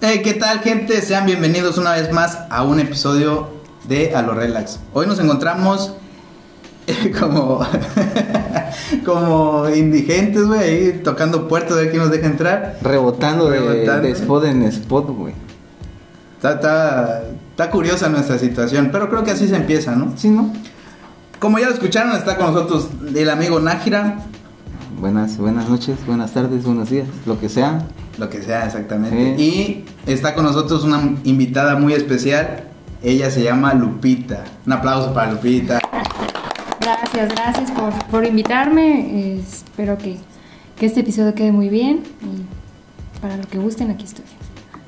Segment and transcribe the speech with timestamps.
[0.00, 1.00] Hey, ¿qué tal gente?
[1.02, 3.48] Sean bienvenidos una vez más a un episodio
[3.88, 4.78] de A lo Relax.
[4.92, 5.94] Hoy nos encontramos
[6.86, 7.66] eh, como
[9.04, 12.78] como indigentes, güey, ahí tocando puertas a ver quién nos deja entrar.
[12.82, 14.02] Rebotando, de- Rebotando.
[14.02, 15.34] de, spot en spot, güey.
[16.36, 17.22] Está, está,
[17.60, 20.14] está curiosa nuestra situación, pero creo que así se empieza, ¿no?
[20.16, 20.50] Sí, ¿no?
[21.38, 24.24] Como ya lo escucharon, está con nosotros el amigo Nájira,
[24.98, 27.86] Buenas, buenas noches, buenas tardes, buenos días, lo que sea.
[28.16, 29.36] lo que sea exactamente.
[29.36, 29.84] Sí.
[30.06, 32.64] Y está con nosotros una invitada muy especial.
[33.02, 34.44] Ella se llama Lupita.
[34.66, 35.80] Un aplauso para Lupita.
[36.80, 39.00] Gracias, gracias por, por invitarme.
[39.00, 40.16] Eh, espero que,
[40.76, 42.04] que este episodio quede muy bien.
[42.22, 44.24] Y para lo que gusten, aquí estoy.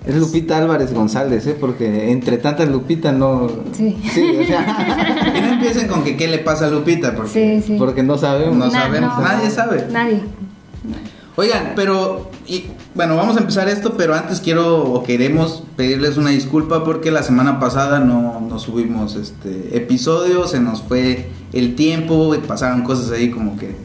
[0.04, 1.56] Es Lupita Álvarez González, ¿eh?
[1.58, 3.48] Porque entre tantas Lupita no...
[3.72, 3.96] Sí.
[4.12, 7.66] Sí, o sea, Y no empiecen con que qué le pasa a Lupita, porque Sí,
[7.66, 7.76] sí.
[7.78, 8.56] porque no sabemos.
[8.56, 9.86] No sabemos, nadie sabe.
[9.90, 10.22] Nadie.
[11.36, 16.30] Oigan, pero y, bueno, vamos a empezar esto, pero antes quiero o queremos pedirles una
[16.30, 22.34] disculpa porque la semana pasada no, no subimos este episodio, se nos fue el tiempo,
[22.34, 23.76] y pasaron cosas ahí como que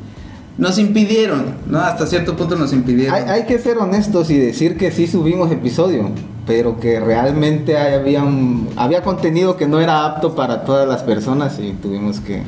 [0.57, 1.79] nos impidieron, ¿no?
[1.79, 3.15] Hasta cierto punto nos impidieron.
[3.15, 6.09] Hay, hay que ser honestos y decir que sí subimos episodio,
[6.47, 11.03] pero que realmente hay- había, un- había contenido que no era apto para todas las
[11.03, 12.43] personas y tuvimos que...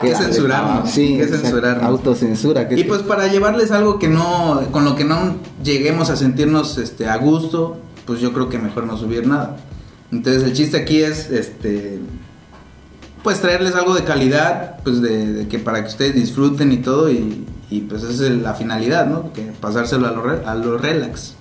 [0.00, 1.84] Que censurarnos, Sí, que censurarnos.
[1.84, 2.68] Autocensura.
[2.68, 6.78] Que Y pues para llevarles algo que no, con lo que no lleguemos a sentirnos
[6.78, 7.76] este, a gusto,
[8.06, 9.56] pues yo creo que mejor no subir nada.
[10.10, 11.98] Entonces el chiste aquí es, este,
[13.22, 17.46] pues traerles algo de calidad, pues de, que para que ustedes disfruten y todo y,
[17.88, 19.32] pues esa es la finalidad, ¿no?
[19.32, 21.34] Que pasárselo a lo, re- a lo relax.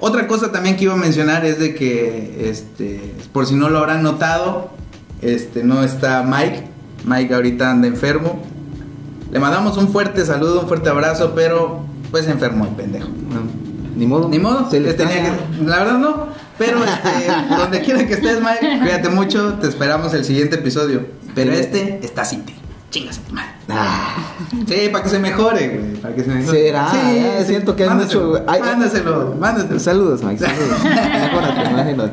[0.00, 3.78] Otra cosa también que iba a mencionar es de que, este, por si no lo
[3.78, 4.70] habrán notado,
[5.20, 6.64] este, no está Mike.
[7.04, 8.42] Mike ahorita anda enfermo.
[9.30, 13.08] Le mandamos un fuerte saludo, un fuerte abrazo, pero pues se enfermó el pendejo.
[13.96, 14.28] Ni modo.
[14.28, 16.26] Ni modo, Se le le tenía que- la verdad no.
[16.58, 19.54] Pero este, donde quiera que estés, Mike, cuídate mucho.
[19.54, 21.06] Te esperamos el siguiente episodio.
[21.34, 21.60] Pero Sí.
[21.60, 22.54] este está sin ti.
[22.90, 23.20] Chingas.
[23.70, 24.14] Ah.
[24.68, 25.94] Sí, para que se mejore, güey.
[25.96, 26.58] Para que se mejore.
[26.60, 29.80] Será, ah, siento que hay mándaselo, mucho- hay- Mándaselo, mándaselo.
[29.80, 30.44] Saludos, Mike.
[30.44, 32.10] Saludos.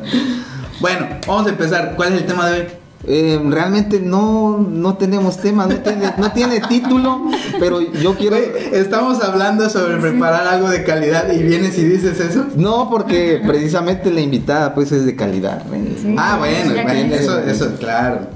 [0.80, 1.92] Bueno, vamos a empezar.
[1.94, 2.66] ¿Cuál es el tema de hoy?
[3.06, 8.36] Eh, realmente no, no tenemos tema, no tiene, no tiene título, pero yo quiero...
[8.36, 12.44] Estamos hablando sobre preparar algo de calidad y vienes y dices eso.
[12.56, 15.62] No, porque precisamente la invitada pues es de calidad.
[16.00, 16.14] Sí.
[16.18, 18.28] Ah, bueno, que- eso, eso, claro.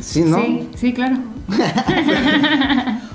[0.00, 0.38] Sí, ¿no?
[0.38, 1.16] Sí, sí, claro.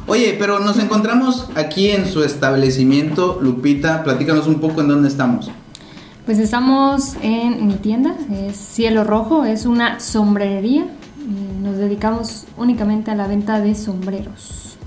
[0.07, 4.03] Oye, pero nos encontramos aquí en su establecimiento, Lupita.
[4.03, 5.49] Platícanos un poco en dónde estamos.
[6.25, 10.85] Pues estamos en mi tienda, es Cielo Rojo, es una sombrerería.
[11.19, 14.77] y nos dedicamos únicamente a la venta de sombreros.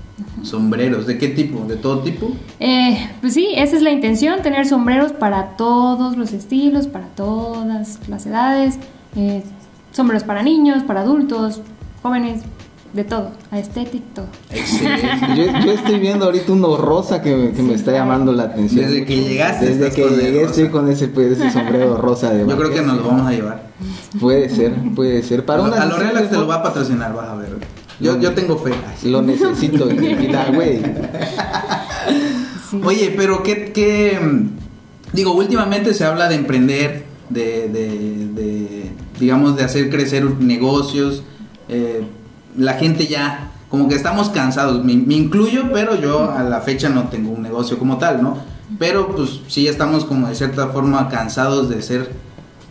[0.43, 1.65] Sombreros, ¿de qué tipo?
[1.65, 2.29] ¿De todo tipo?
[2.59, 7.99] Eh, pues sí, esa es la intención, tener sombreros para todos los estilos, para todas
[8.07, 8.79] las edades,
[9.15, 9.43] eh,
[9.91, 11.61] sombreros para niños, para adultos,
[12.01, 12.43] jóvenes,
[12.95, 14.27] de todo, aesthetic, todo.
[14.49, 15.07] Excelente.
[15.35, 18.85] Yo, yo estoy viendo ahorita uno rosa que, me- que me está llamando la atención.
[18.85, 20.51] Desde que llegaste Desde que llegué rosa.
[20.51, 23.31] estoy con ese, pues, ese sombrero rosa de Yo creo que nos lo vamos a
[23.31, 23.67] llevar.
[24.19, 25.43] Puede ser, puede ser.
[25.45, 27.49] Para a una lo de te lo va a patrocinar, vas a ver.
[27.99, 28.71] Yo, yo tengo fe.
[29.03, 30.81] Lo necesito en mi vida, güey.
[32.69, 32.81] Sí.
[32.83, 34.19] Oye, pero qué, qué,
[35.13, 41.23] digo, últimamente se habla de emprender, de, de, de, digamos, de hacer crecer negocios.
[41.69, 42.03] eh,
[42.57, 44.83] la gente ya, como que estamos cansados.
[44.83, 48.37] Me, me incluyo, pero yo a la fecha no tengo un negocio como tal, ¿no?
[48.79, 52.11] Pero pues sí estamos como de cierta forma cansados de ser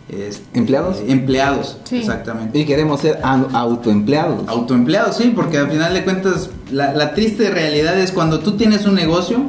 [0.09, 0.99] este, ¿Empleados?
[1.07, 1.97] Empleados, Sí.
[1.97, 2.59] exactamente.
[2.59, 4.47] Y queremos ser au- autoempleados.
[4.49, 8.85] Autoempleados, sí, porque al final de cuentas la, la triste realidad es cuando tú tienes
[8.87, 9.45] un negocio,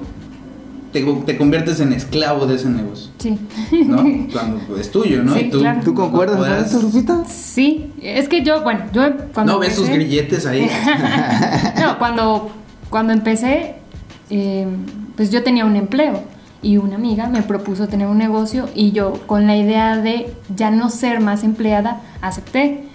[1.04, 3.38] te, te conviertes en esclavo de ese negocio, Sí.
[3.86, 4.04] ¿no?
[4.34, 5.34] cuando es tuyo, ¿no?
[5.36, 5.82] Sí, y tú, claro.
[5.84, 7.24] ¿Tú concuerdas con puedas- eso, Lupita?
[7.26, 9.02] Sí, es que yo, bueno, yo
[9.34, 10.70] cuando No ves sus empecé- grilletes ahí.
[11.82, 12.50] no, cuando,
[12.90, 13.76] cuando empecé,
[14.30, 14.66] eh,
[15.16, 16.24] pues yo tenía un empleo
[16.62, 20.72] y una amiga me propuso tener un negocio y yo con la idea de ya
[20.72, 22.86] no ser más empleada, acepté.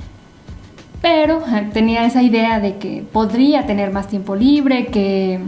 [1.03, 1.43] Pero
[1.73, 5.41] tenía esa idea de que podría tener más tiempo libre, que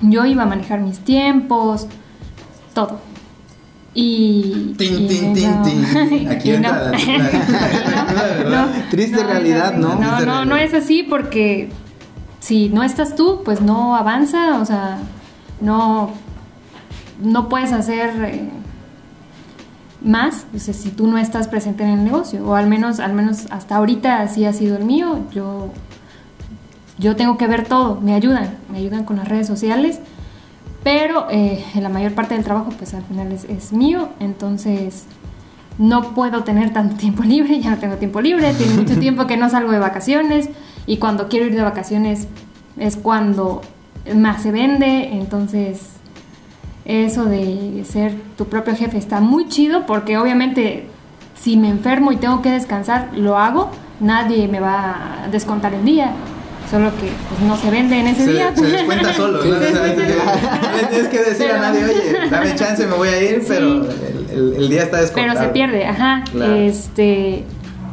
[0.00, 1.86] yo iba a manejar mis tiempos,
[2.74, 3.00] todo.
[3.94, 4.74] Y...
[4.76, 5.62] Tin, tin, tin,
[6.08, 6.28] tin.
[6.28, 9.74] Aquí entra la- Triste realidad.
[9.74, 9.94] ¿no?
[9.94, 11.70] No, no, no es así porque
[12.40, 14.98] si no estás tú, pues no avanza, o sea,
[15.60, 16.10] no,
[17.22, 18.50] no puedes hacer, eh,
[20.02, 23.14] más o sea, si tú no estás presente en el negocio o al menos al
[23.14, 25.70] menos hasta ahorita así ha sido el mío yo
[26.98, 30.00] yo tengo que ver todo me ayudan me ayudan con las redes sociales
[30.82, 35.06] pero eh, la mayor parte del trabajo pues al final es, es, mío entonces
[35.78, 39.36] no puedo tener tanto tiempo libre ya no tengo tiempo libre tiene mucho tiempo que
[39.36, 40.48] no salgo de vacaciones
[40.86, 42.28] y cuando quiero ir de vacaciones
[42.76, 43.62] es cuando
[44.14, 45.94] más se vende entonces
[46.84, 50.88] eso de ser tu propio jefe está muy chido porque obviamente
[51.44, 53.70] si me enfermo y tengo que descansar, lo hago,
[54.00, 56.12] nadie me va a descontar el día.
[56.70, 58.54] Solo que pues, no se vende en ese se, día.
[58.56, 59.44] Se descuenta solo.
[59.44, 59.56] ¿no?
[59.56, 63.22] o sea, no tienes que decir Pero- a nadie, oye, dame chance, me voy a
[63.22, 63.46] ir, Sí.
[63.48, 65.34] pero el, el- el día está descontado.
[65.34, 66.24] Pero se pierde, ajá.
[66.32, 66.54] Claro.
[66.54, 67.44] Este,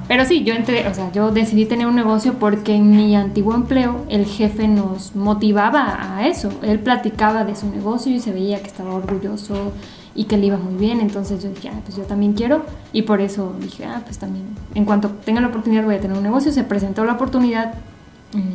[0.07, 3.53] pero sí, yo entré, o sea, yo decidí tener un negocio porque en mi antiguo
[3.56, 6.50] empleo el jefe nos motivaba a eso.
[6.63, 9.71] Él platicaba de su negocio y se veía que estaba orgulloso
[10.15, 11.00] y que le iba muy bien.
[11.00, 12.65] Entonces yo dije, ah, pues yo también quiero.
[12.91, 14.45] Y por eso dije, ah, pues también,
[14.75, 16.51] en cuanto tenga la oportunidad voy a tener un negocio.
[16.51, 17.73] Se presentó la oportunidad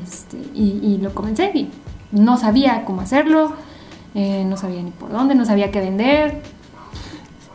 [0.05, 1.71] este, y, y lo comencé y
[2.13, 3.53] no sabía cómo hacerlo.
[4.15, 6.41] eh, no sabía ni por dónde, no sabía qué vender.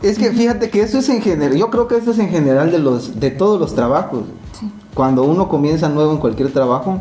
[0.02, 2.70] Es que fíjate que eso es en general, yo creo que eso es en general
[2.72, 4.24] de los de todos los trabajos.
[4.58, 4.70] Sí.
[4.94, 7.00] Cuando uno comienza nuevo en cualquier trabajo,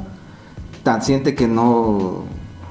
[0.84, 2.24] tan siente que no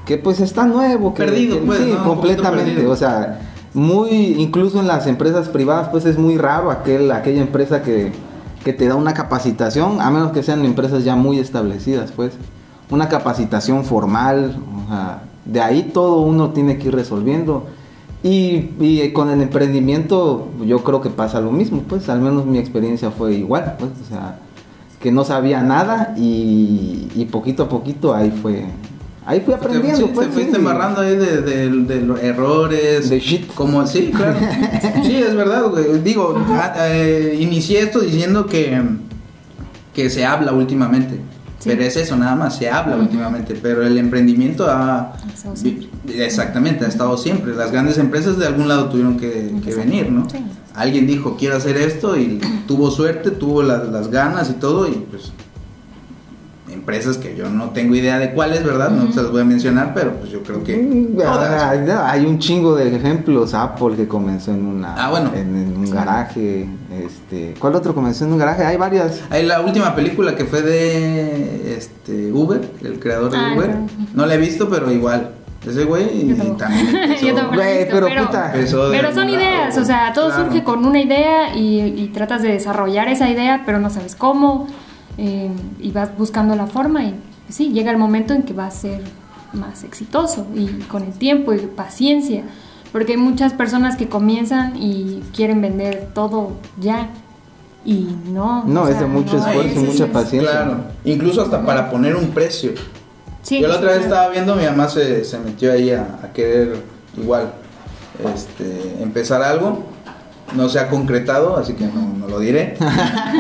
[0.06, 2.93] que pues está nuevo, que, Perdido, que- pues, completamente, perdido.
[2.93, 3.41] o sea,
[3.75, 4.08] muy
[4.38, 8.12] incluso en las empresas privadas pues es muy raro aquel aquella empresa que
[8.65, 12.33] que te da una capacitación, a menos que sean empresas ya muy establecidas, pues
[12.91, 17.67] una capacitación formal, o sea, de ahí todo uno tiene que ir resolviendo.
[18.23, 23.11] Y, con el emprendimiento yo creo que pasa lo mismo, pues al menos mi experiencia
[23.11, 24.39] fue igual, pues, o sea,
[25.01, 28.67] que no sabía nada y, y poquito a poquito ahí fue,
[29.31, 30.27] ahí fui aprendiendo, Te, pues.
[30.29, 30.56] te fuiste sí.
[30.59, 33.09] embarrando ahí de, de- de los errores.
[33.11, 33.47] De shit.
[33.55, 34.38] Como, sí, claro.
[35.05, 36.00] sí, es verdad, güey.
[36.03, 38.81] Digo, a- eh, inicié esto diciendo que,
[39.94, 41.21] que se habla últimamente.
[41.61, 41.69] Sí.
[41.69, 43.55] Pero es eso, nada más, se habla últimamente.
[43.61, 45.12] Pero el emprendimiento ha.
[46.09, 47.55] Exactamente, ha estado siempre.
[47.55, 50.29] Las grandes empresas de algún lado tuvieron que, venir, ¿no?
[50.31, 50.38] Sí.
[50.75, 55.33] Alguien dijo, quiero hacer esto y tuvo suerte, tuvo las ganas y todo, y pues
[56.81, 58.91] empresas que yo no tengo idea de cuáles, ¿verdad?
[58.91, 60.77] No se las voy a mencionar, pero pues yo creo que
[61.17, 61.62] todas.
[62.05, 65.31] Hay, un chingo de ejemplos, Apple que comenzó en una Ah, bueno.
[65.35, 65.93] en, en un Sí.
[65.93, 66.67] garaje,
[67.05, 68.65] este, ¿cuál otro comenzó en un garaje?
[68.65, 69.21] Hay varias.
[69.31, 73.67] Hay la última película que fue de este Uber, el creador de Ah, Uber.
[73.67, 73.87] claro.
[74.15, 75.33] No la he visto, pero igual.
[75.69, 78.53] Ese güey Yo también empezó- Yo Güey, pero pero, puta.
[78.55, 80.44] empezó de pero son ideas, o sea, todo claro.
[80.44, 84.67] surge con una idea y, y tratas de desarrollar esa idea, pero no sabes cómo,
[85.22, 87.14] eh, y vas buscando la forma y
[87.44, 89.02] pues sí, llega el momento en que va a ser
[89.52, 92.44] más exitoso y con el tiempo y paciencia,
[92.90, 97.08] porque hay muchas personas que comienzan y quieren vender todo ya
[97.84, 98.64] y no.
[98.64, 100.50] No, o es sea, de mucho no, esfuerzo, es- mucha es- paciencia.
[100.52, 102.73] Claro, incluso hasta para poner un precio.
[103.43, 104.14] Sí, Yo la otra vez claro.
[104.14, 106.76] estaba viendo, mi mamá se, se metió ahí a, a querer
[107.16, 107.52] igual
[108.34, 109.82] este, empezar algo.
[110.56, 112.76] No se ha concretado, así que no, no lo diré.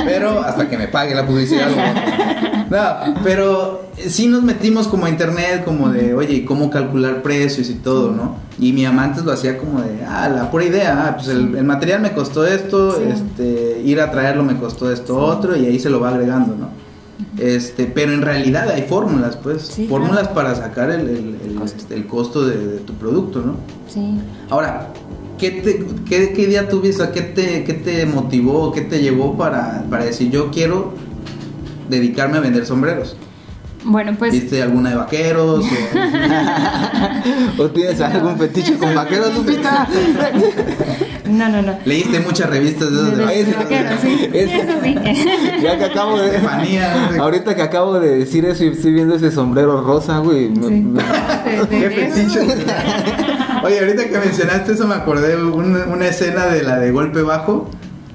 [0.04, 1.68] Pero hasta que me pague la publicidad.
[3.24, 7.74] pero sí nos metimos como a internet, como de, oye, ¿y cómo calcular precios y
[7.74, 8.36] todo, no?
[8.58, 11.56] Y mi mamá antes lo hacía como de, ah, la pura idea, ah, pues el,
[11.56, 13.02] el material me costó esto, Sí.
[13.12, 16.68] este, ir a traerlo me costó esto otro, y ahí se lo va agregando, ¿no?
[17.38, 20.34] Este, pero en realidad hay fórmulas, pues, Sí, fórmulas claro.
[20.34, 21.94] para sacar el, el- el- Costo.
[21.94, 23.56] el costo de, de tu producto, ¿no?
[23.88, 24.18] Sí.
[24.48, 24.88] Ahora,
[25.40, 27.10] ¿qué, te, qué, idea tuviste?
[27.12, 28.72] ¿Qué te, ¿Qué te motivó?
[28.72, 30.92] ¿Qué te llevó para, para decir yo quiero
[31.88, 33.16] dedicarme a vender sombreros?
[33.82, 35.64] Bueno, pues ¿Viste alguna de vaqueros?
[37.58, 39.88] o- ¿O tienes algún fetiche con vaqueros, Lupita?
[41.26, 41.78] no, no, no.
[41.84, 44.30] ¿Leíste muchas revistas de De- esos de de- Ese- de vaqueros, sí.
[44.34, 44.94] Eso sí.
[45.62, 46.26] Ya que acabo de.
[46.26, 47.10] Estefanía.
[47.20, 50.50] Ahorita que acabo de decir eso y estoy viendo ese sombrero rosa, güey.
[50.50, 50.86] me- Sí.
[51.70, 52.40] ¿Qué fetiche?
[53.62, 57.22] Oye, ahorita que mencionaste eso me acordé de una, una escena de la de golpe
[57.22, 57.70] bajo.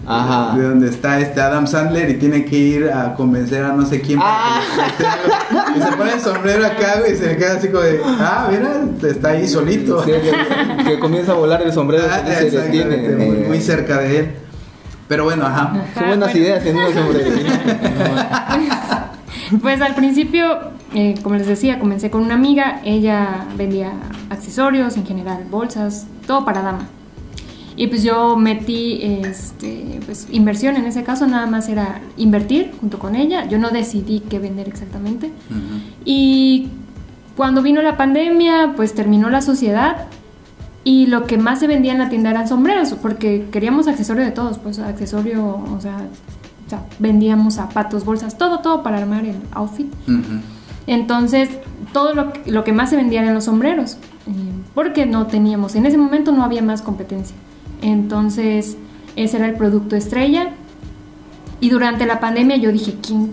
[0.07, 0.55] Ajá.
[0.57, 4.01] De donde está este Adam Sandler y tiene que ir a convencer a no sé
[4.01, 4.19] quién.
[4.19, 4.61] para Ah.
[4.97, 5.79] que.
[5.79, 8.47] Y se pone el sombrero acá, güey, y se le queda así como de, ah,
[8.51, 10.03] mira, está ahí solito.
[10.03, 12.97] Sí, que, que comienza a volar el sombrero Ah, y se detiene.
[13.15, 14.31] muy, eh, muy cerca de él.
[15.07, 15.71] Pero bueno, ajá.
[15.93, 16.45] Son buenas bueno.
[16.45, 17.29] ideas en sombrero.
[19.61, 20.57] Pues al principio,
[20.95, 22.81] eh, como les decía, comencé con una amiga.
[22.83, 23.91] Ella vendía
[24.31, 26.87] accesorios, en general, bolsas, todo para dama.
[27.77, 32.99] Y pues yo metí este, pues, inversión en ese caso, nada más era invertir junto
[32.99, 33.45] con ella.
[33.47, 35.27] Yo no decidí qué vender exactamente.
[35.49, 35.81] Ujú.
[36.05, 36.69] Y
[37.35, 40.07] cuando vino la pandemia, pues terminó la sociedad
[40.87, 44.29] Y lo que más se vendía en la tienda eran sombreros, porque queríamos accesorio de
[44.29, 45.43] todos, pues accesorio,
[45.75, 45.97] o sea,
[46.67, 49.87] o sea, vendíamos zapatos, bolsas, todo, todo para armar el outfit.
[50.87, 51.49] Entonces,
[51.91, 53.93] todo lo, que- lo que más se vendía eran los sombreros,
[54.27, 54.31] eh,
[54.75, 57.35] porque no teníamos, en ese momento no había más competencia.
[57.85, 58.77] Entonces,
[59.15, 60.49] ese era el producto estrella.
[61.59, 63.31] Y durante la pandemia yo dije, ¿quién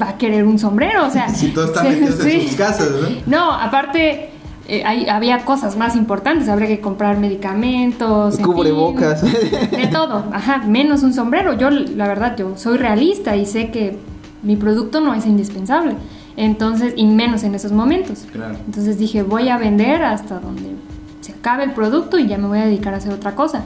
[0.00, 1.06] va a querer un sombrero?
[1.06, 1.86] O sea, Si todos están
[2.22, 3.08] sí, en sus casas, ¿no?
[3.26, 4.30] No, aparte,
[4.68, 8.38] eh, hay- había cosas más importantes, habría que comprar medicamentos.
[8.38, 9.22] en Cubrebocas.
[9.22, 11.54] fin, de todo, ajá, menos un sombrero.
[11.54, 13.96] Yo, la verdad, yo soy realista y sé que
[14.42, 15.94] mi producto no es indispensable.
[16.36, 18.26] Entonces, y menos en esos momentos.
[18.32, 18.56] Claro.
[18.66, 20.74] Entonces dije, voy a vender hasta donde
[21.20, 23.64] se acabe el producto y ya me voy a dedicar a hacer otra cosa.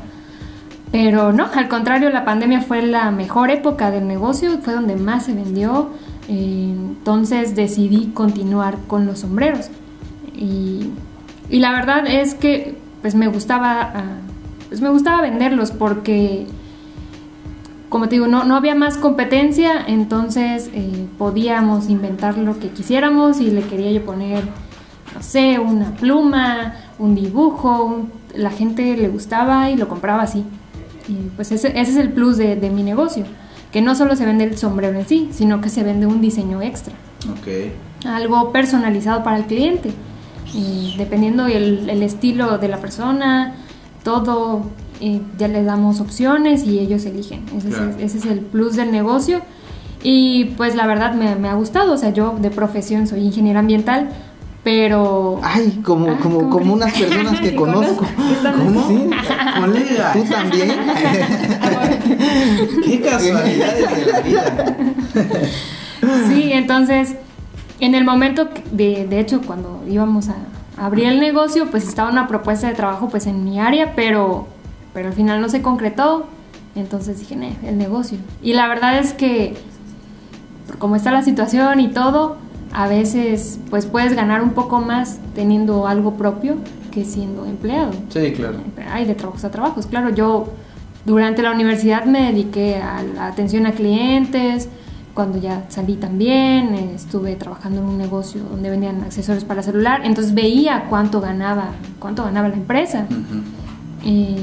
[0.90, 5.26] Pero no, al contrario, la pandemia fue la mejor época del negocio, fue donde más
[5.26, 5.90] se vendió.
[6.28, 9.70] entonces decidí continuar con los sombreros.
[10.34, 10.90] Y,
[11.48, 14.16] y la verdad es que pues me gustaba, ah,
[14.68, 16.46] pues me gustaba venderlos porque
[17.88, 23.40] como te digo, no, no había más competencia, entonces eh, podíamos inventar lo que quisiéramos
[23.40, 24.44] y le quería yo poner,
[25.14, 30.44] no sé, una pluma, un dibujo, la gente le gustaba y lo compraba así.
[31.08, 33.24] Y pues ese, ese es el plus de, de mi negocio,
[33.72, 36.60] que no solo se vende el sombrero en sí, sino que se vende un diseño
[36.62, 36.94] extra,
[37.30, 38.06] Ok.
[38.06, 39.90] algo personalizado para el cliente,
[40.54, 43.54] y dependiendo el, el estilo de la persona,
[44.04, 44.62] todo,
[45.38, 47.44] ya les damos opciones y ellos eligen.
[47.56, 47.90] Ese, Claro.
[47.90, 49.40] es, ese es el plus del negocio.
[50.02, 53.58] Y pues la verdad me, me ha gustado, o sea, yo de profesión soy ingeniera
[53.60, 54.08] ambiental,
[54.64, 55.40] pero...
[55.42, 58.04] Ay, como, Ah, como, ¿cómo como unas personas que ¿Que conozco.
[58.64, 58.88] ¿Cómo?
[58.88, 59.10] Sí.
[59.60, 60.12] Colega.
[60.12, 60.70] ¿Tú también?
[62.84, 64.76] Qué casualidades de la vida.
[66.28, 67.14] Sí, entonces,
[67.80, 70.34] en el momento, de, de hecho, cuando íbamos a
[70.76, 74.46] abrir el negocio, pues estaba una propuesta de trabajo pues en mi área, pero,
[74.94, 76.26] pero al final no se concretó.
[76.76, 78.18] Entonces dije, "Nee, el negocio.
[78.42, 79.56] Y la verdad es que,
[80.78, 82.36] como está la situación y todo,
[82.72, 86.56] a veces pues puedes ganar un poco más teniendo algo propio
[86.90, 87.92] que siendo empleado.
[88.08, 88.58] Sí, claro.
[88.92, 89.86] Hay de trabajos a trabajos.
[89.86, 90.52] Claro, yo
[91.04, 94.68] durante la universidad me dediqué a la atención a clientes.
[95.14, 100.02] Cuando ya salí también, estuve trabajando en un negocio donde vendían accesorios para celular.
[100.04, 103.06] Entonces veía cuánto ganaba, cuánto ganaba la empresa.
[104.04, 104.36] Y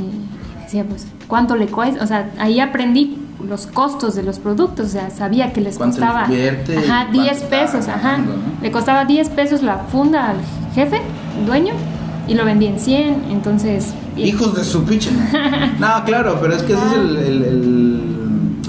[0.61, 2.03] decía, pues, cuánto le cuesta.
[2.03, 4.87] O sea, ahí aprendí los costos de los productos.
[4.87, 6.29] O sea, sabía que les ¿Cuánto le costaba ajá,
[7.05, 7.87] ¿Cuánto 10 está pesos.
[7.87, 8.17] Ajá.
[8.17, 8.33] no?
[8.61, 10.37] Le costaba 10 pesos la funda al
[10.73, 11.01] jefe,
[11.45, 11.73] dueño,
[12.27, 13.23] y lo vendía en 100.
[13.31, 13.93] Entonces.
[14.17, 15.09] Hijos de su pinche.
[15.79, 18.01] No, claro, pero es que ese es el, el- el-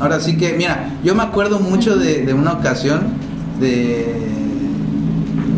[0.00, 3.00] Ahora sí que, mira, yo me acuerdo mucho de, de una ocasión
[3.60, 4.26] de.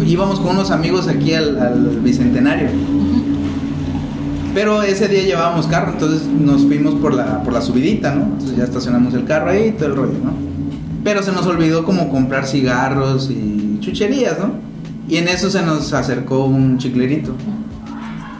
[0.06, 2.68] Íbamos con unos amigos aquí al, al bicentenario.
[4.54, 8.24] Pero ese día llevábamos carro, entonces nos fuimos por la, por la subidita, ¿no?
[8.24, 10.32] Entonces ya estacionamos el carro ahí y todo el rollo, ¿no?
[11.04, 14.52] Pero se nos olvidó como comprar cigarros y chucherías, ¿no?
[15.08, 17.34] Y en eso se nos acercó un chiclerito.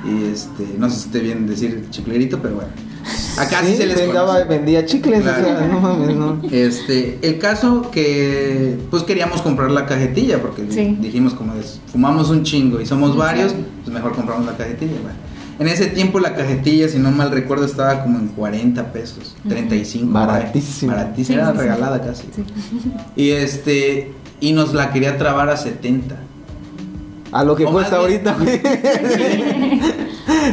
[0.05, 2.71] Y este, no sé si esté bien decir chiclerito, pero bueno.
[3.38, 5.43] Acá sí, se les vendaba, vendía chicles, Claro.
[5.55, 6.41] o sea, no mames, no.
[6.50, 10.99] Este, el caso que pues queríamos comprar la cajetilla porque Sí.
[11.00, 13.19] dijimos como es, fumamos un chingo y somos Sí.
[13.19, 14.93] varios, pues mejor compramos la cajetilla.
[15.03, 15.17] bueno.
[15.59, 20.12] En ese tiempo la cajetilla, si no mal recuerdo, estaba como en 40 pesos, 35.
[20.12, 20.27] por ahí.
[20.27, 20.93] Baratísimo.
[20.93, 22.29] Baratísima, Sí, era regalada casi.
[23.17, 26.17] Y este, y nos la quería trabar a 70.
[27.32, 28.37] A lo que O cuesta ahorita.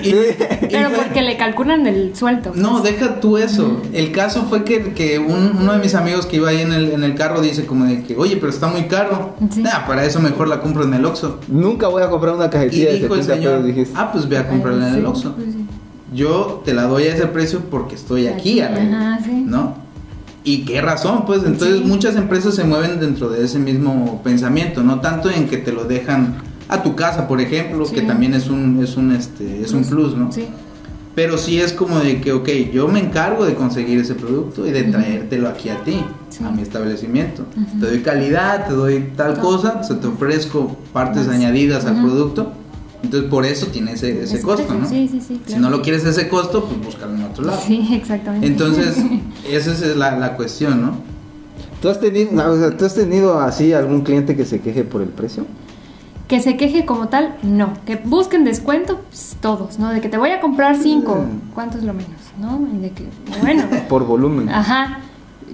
[0.03, 0.13] Y- y
[0.71, 2.51] Pero porque le calculan el suelto.
[2.55, 3.81] No, deja tú eso.
[3.93, 6.91] El caso fue que, que un- uno de mis amigos que iba ahí en el,
[6.91, 9.35] en el carro dice como de que, oye, pero está muy caro.
[9.51, 9.61] Sí.
[9.61, 11.39] Nah, para eso mejor la compro en el Oxxo.
[11.47, 13.93] Nunca voy a comprar una Y cajetilla de dijo el 70 señor, pesos, dijiste.
[13.97, 15.33] ah, pues ve a comprarla en el Oxxo.
[15.35, 15.65] pues sí.
[16.13, 19.43] Yo te la doy a ese precio porque estoy aquí ajá, sí.
[19.45, 19.75] ¿no?
[20.43, 21.83] Y qué razón, pues entonces Sí.
[21.85, 25.83] muchas empresas se mueven dentro de ese mismo pensamiento, no tanto en que te lo
[25.85, 26.35] dejan
[26.67, 27.95] a tu casa, por ejemplo, Sí.
[27.95, 30.31] que también es un es un este es un plus, ¿no?
[30.31, 30.45] Sí.
[31.15, 34.71] Pero sí es como de que, ok, yo me encargo de conseguir ese producto y
[34.71, 36.43] de traértelo aquí a ti, Sí.
[36.43, 37.43] a mi establecimiento.
[37.79, 41.35] Te doy calidad, te doy tal cosa, se te ofrezco partes Más.
[41.37, 42.51] añadidas al producto.
[43.01, 44.89] Entonces por eso tiene ese, ese costo, precio, ¿no?
[44.89, 47.61] sí, sí, sí, Si no lo quieres ese costo, pues búscalo en otro lado.
[47.65, 48.47] Sí, exactamente.
[48.47, 48.97] Entonces,
[49.49, 50.97] esa es la, la cuestión, ¿no?
[51.81, 54.83] ¿Tú has, tenido, no, o sea, ¿Tú has tenido así algún cliente que se queje
[54.83, 55.45] por el precio?
[56.27, 57.73] Que se queje como tal, no.
[57.85, 59.89] Que busquen descuento, pues, todos, ¿no?
[59.91, 61.53] De que te voy a comprar cinco, Mm.
[61.53, 62.11] ¿cuánto es lo menos?
[62.39, 62.59] ¿No?
[62.73, 63.05] Y de que,
[63.41, 64.49] bueno, Por volumen.
[64.49, 64.99] ajá.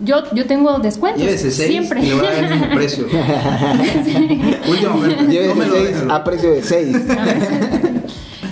[0.04, 1.22] Yo, yo tengo descuentos.
[1.22, 2.02] Llévese seis siempre.
[2.02, 3.06] y le voy a dar el mismo precio.
[4.70, 5.24] Última oferta.
[5.26, 6.98] Llévese seis a precio de 6.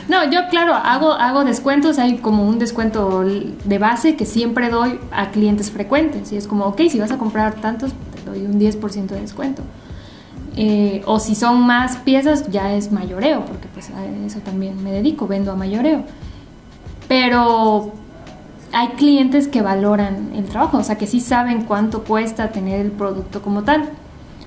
[0.09, 4.99] No, yo claro, hago, hago descuentos, hay como un descuento de base que siempre doy
[5.11, 6.31] a clientes frecuentes.
[6.31, 9.61] Y es como, ok, si vas a comprar tantos, te doy un 10% de descuento.
[10.61, 14.91] Eh, o si son más piezas, ya es mayoreo, porque pues a eso también me
[14.91, 16.03] dedico, vendo a mayoreo.
[17.07, 17.93] Pero
[18.73, 22.91] hay clientes que valoran el trabajo, o sea, que sí saben cuánto cuesta tener el
[22.91, 23.89] producto como tal.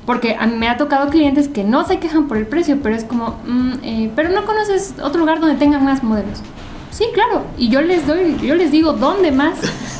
[0.04, 2.94] Porque a mí me ha tocado clientes que no se quejan por el precio, pero
[2.94, 6.42] es como, mm, eh, pero no conoces otro lugar donde tengan más modelos.
[6.90, 7.44] Sí, claro.
[7.56, 9.58] Y yo les doy, yo les digo dónde más.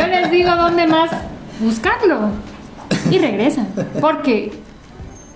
[0.00, 1.10] yo les digo dónde más
[1.58, 2.28] buscarlo.
[3.10, 3.66] Y regresan.
[4.00, 4.63] Porque.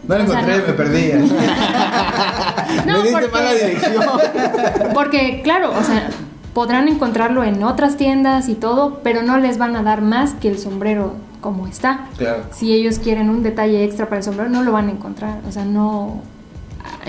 [0.08, 1.12] No lo encontré, me perdí.
[2.86, 4.04] no, me porque, mala dirección.
[4.94, 6.08] porque, claro, o sea,
[6.54, 10.48] podrán encontrarlo en otras tiendas y todo, pero no les van a dar más que
[10.48, 12.06] el sombrero como está.
[12.16, 12.44] Claro.
[12.52, 15.40] Si ellos quieren un detalle extra para el sombrero, no lo van a encontrar.
[15.46, 16.22] O sea, no...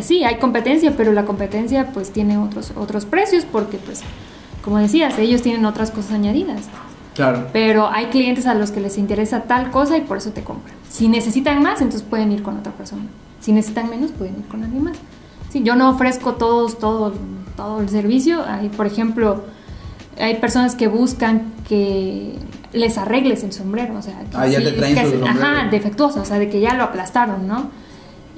[0.01, 4.01] Sí, hay competencia, pero la competencia pues tiene otros, otros precios porque pues,
[4.63, 6.63] como decías, ellos tienen otras cosas añadidas.
[7.19, 7.47] Claro.
[7.51, 10.73] Pero hay clientes a los que les interesa tal cosa y por eso te compran.
[10.89, 13.01] Si necesitan más, entonces pueden ir con otra persona.
[13.41, 14.97] Si necesitan menos, pueden ir con alguien más.
[15.51, 17.13] Sí, yo no ofrezco todos, todo,
[17.57, 18.45] todo el servicio.
[18.47, 19.43] Hay, por ejemplo,
[20.17, 22.37] hay personas que buscan que
[22.71, 26.25] les arregles el sombrero, o sea, que, ah, ya te traen que ajá, defectuoso, o
[26.25, 27.69] sea, de que ya lo aplastaron, ¿no?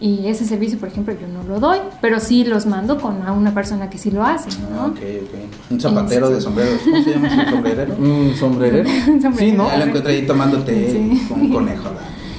[0.01, 3.31] Y ese servicio, por ejemplo, yo no lo doy, pero sí los mando con a
[3.33, 4.81] una persona que sí lo hace, ¿no?
[4.81, 5.71] Ah, ok, ok.
[5.71, 7.95] Un zapatero de sombreros, ¿cómo se llama ese sombrerero?
[7.99, 8.89] Un sombrerero.
[9.37, 9.67] Sí, ¿no?
[9.69, 11.27] Ya lo encontré ahí tomándote Sí.
[11.29, 11.89] con un conejo.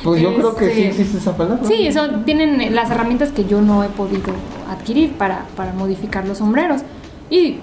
[0.03, 1.65] Pues yo creo que sí Este, existe esa palabra.
[1.65, 4.33] Sí, eso tienen las herramientas que yo no he podido
[4.69, 6.81] adquirir para, para modificar los sombreros.
[7.31, 7.59] Y,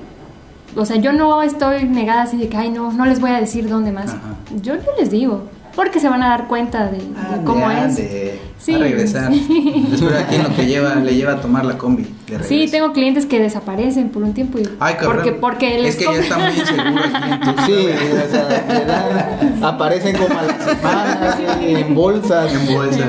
[0.77, 3.41] o sea, yo no estoy negada así de que, ay, no, no les voy a
[3.41, 4.11] decir dónde más.
[4.11, 4.35] Ajá.
[4.61, 5.43] Yo, yo les digo,
[5.75, 7.77] porque se van a dar cuenta de, de Ande, cómo es.
[7.77, 8.73] ande, Sí.
[8.73, 9.31] A regresar.
[9.31, 12.05] Después aquí en lo que lleva, le lleva a tomar la combi.
[12.27, 15.13] de Sí, tengo clientes que desaparecen por un tiempo y Ay, cabrón.
[15.15, 17.87] porque porque les Es que ya com- está muy inseguro aquí en Tuxtla, Sí,
[18.27, 22.53] o sea, dan- aparecen como a la semana, en bolsas.
[22.53, 23.07] En bolsa.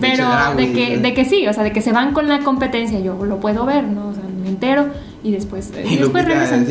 [0.00, 2.98] Pero de que, de que sí, o sea, de que se van con la competencia,
[3.00, 4.08] yo lo puedo ver, ¿no?
[4.08, 4.86] O sea, me entero
[5.22, 6.66] y después, Y después regresan.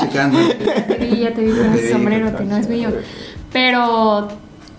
[0.00, 0.38] Checando.
[1.10, 2.90] Y ya te vi con ese sombrero que no es mío.
[3.52, 4.28] Pero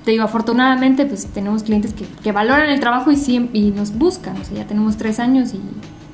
[0.04, 3.94] te digo, afortunadamente, pues tenemos clientes que, que valoran el trabajo y, siem- y nos
[3.98, 4.38] buscan.
[4.40, 5.60] O sea, ya tenemos tres años y,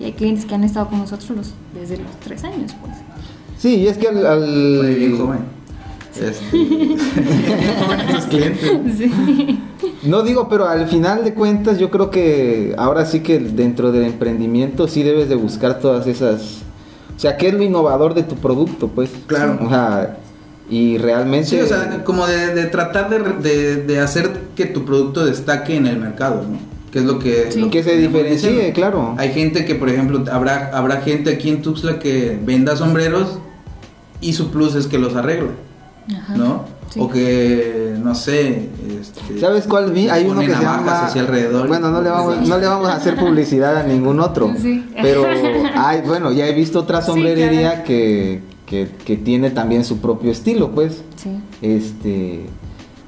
[0.02, 2.94] y hay clientes que han estado con nosotros los, desde los tres años, pues.
[3.58, 5.40] Sí, y es que al, al- Muy bien joven.
[6.20, 6.46] Este,
[8.30, 8.72] clientes.
[8.98, 9.60] Sí.
[10.04, 14.04] No digo, pero al final de cuentas yo creo que ahora sí que dentro del
[14.04, 16.63] emprendimiento sí debes de buscar todas esas...
[17.16, 18.88] O sea, ¿qué es lo innovador de tu producto?
[18.88, 19.10] Pues.
[19.28, 19.60] Claro.
[19.62, 20.18] O sea,
[20.70, 21.48] y realmente...
[21.50, 25.76] Sí, o sea, como de, de tratar de, de, de hacer que tu producto destaque
[25.76, 26.58] en el mercado, ¿no?
[26.92, 27.52] Que es lo que...
[27.52, 27.60] Sí.
[27.60, 29.16] lo que se diferencie, claro.
[29.18, 33.40] Hay gente que, por ejemplo, habrá, habrá gente aquí en Tuxtla que venda sombreros
[34.22, 35.50] y su plus es que los arregla,
[36.16, 36.36] Ajá.
[36.36, 36.66] ¿no?
[36.94, 37.00] Sí.
[37.00, 38.70] O que, no sé...
[39.02, 40.10] Este, ¿Sabes cuál vi?
[40.10, 41.06] Hay uno que se llama...
[41.06, 41.68] hacia alrededor.
[41.68, 44.54] Bueno, no le, vamos, no le vamos a hacer publicidad a ningún otro.
[44.62, 44.86] Sí.
[45.02, 45.26] Pero
[45.76, 47.84] hay, bueno, ya he visto otra Sí, sombrerería claro.
[47.86, 51.02] que, que, que tiene también su propio estilo, pues.
[51.16, 51.32] Sí.
[51.64, 52.46] Este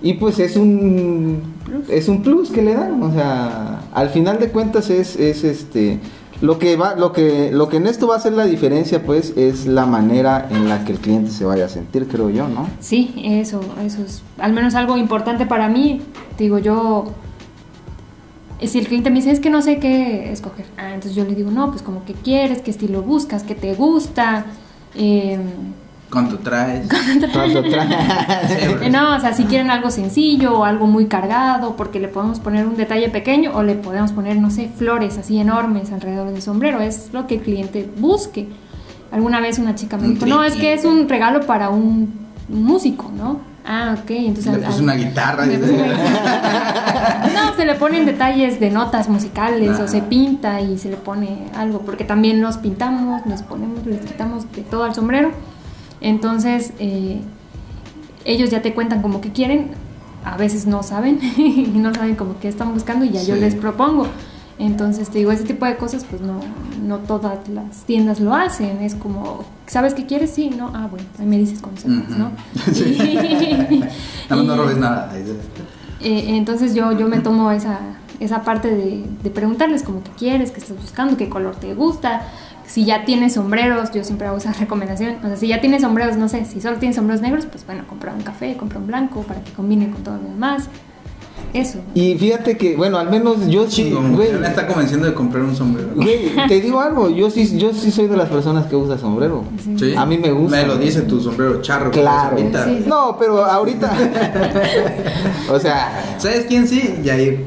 [0.02, 1.42] y pues es un
[1.90, 6.00] es un plus que le dan, o sea, al final de cuentas es, es este
[6.42, 9.34] lo que va lo que lo que en esto va a hacer la diferencia pues
[9.38, 12.68] es la manera en la que el cliente se vaya a sentir, creo yo, ¿no?
[12.80, 16.02] Sí, eso, eso es al menos algo importante para mí.
[16.38, 17.06] Digo, yo,
[18.60, 21.24] eh, si el cliente me dice, es que no sé qué escoger, ah, entonces yo
[21.24, 24.46] le digo, no, pues como que quieres, qué estilo buscas, qué te gusta.
[24.96, 25.40] Eh,
[26.16, 26.88] ¿Cuánto traes?
[27.34, 32.00] Cuando trae- eh, no, o sea, si quieren algo sencillo o algo muy cargado, porque
[32.00, 35.92] le podemos poner un detalle pequeño o le podemos poner, no sé, flores así enormes
[35.92, 36.80] alrededor del sombrero.
[36.80, 38.48] Es lo que el cliente busque.
[39.12, 42.14] Alguna vez una chica me Un dijo, no, es que es un regalo para un
[42.48, 43.40] músico, ¿no?
[43.68, 44.58] Ah, ok, entonces...
[44.58, 45.46] Le al- una guitarra.
[45.46, 47.30] le puse una guitarra.
[47.34, 51.48] no, se le ponen detalles de notas musicales o se pinta y se le pone
[51.58, 55.32] algo, porque también nos pintamos, nos ponemos, les quitamos de todo al sombrero.
[56.02, 57.22] Entonces, eh,
[58.26, 59.72] ellos ya te cuentan como que quieren,
[60.24, 63.56] a veces no saben, y no saben como que están buscando y ya yo les
[63.56, 64.08] propongo.
[64.58, 66.40] Entonces, te digo, ese tipo de cosas, pues no,
[66.82, 68.78] no todas las tiendas lo hacen.
[68.82, 70.32] Es como, ¿sabes qué quieres?
[70.32, 72.18] Sí, no, ah, bueno, ahí me dices sepas, Ujú.
[72.18, 72.32] ¿no?
[72.74, 72.98] Sí.
[74.30, 75.12] No y- robes nada.
[76.02, 77.80] eh, entonces yo, yo me tomo esa,
[78.22, 82.22] esa parte de, de preguntarles como qué quieres, qué estás buscando, qué color te gusta.
[82.68, 85.18] Si ya tienes sombreros, yo siempre hago esa recomendación.
[85.24, 87.84] O sea, si ya tienes sombreros, no sé, si solo tienes sombreros negros, pues bueno,
[87.88, 90.68] compra un café, compra un blanco para que combine con todo lo demás.
[91.54, 91.80] eso.
[91.94, 94.34] Y fíjate que, bueno, al menos yo sí, güey.
[94.34, 95.90] me está convenciendo de comprar un sombrero.
[95.96, 99.44] Güey, te digo algo, yo sí, yo sí soy de las personas que usa sombrero.
[99.64, 99.76] Sí.
[99.80, 99.96] Sí.
[99.96, 100.58] A mí me gusta.
[100.58, 101.92] Me lo dice tu sombrero charro.
[101.92, 102.36] Claro.
[102.38, 102.84] Sí.
[102.88, 103.96] No, pero ahorita.
[105.50, 106.18] o sea.
[106.18, 106.96] ¿Sabes quién sí?
[107.04, 107.46] Yair.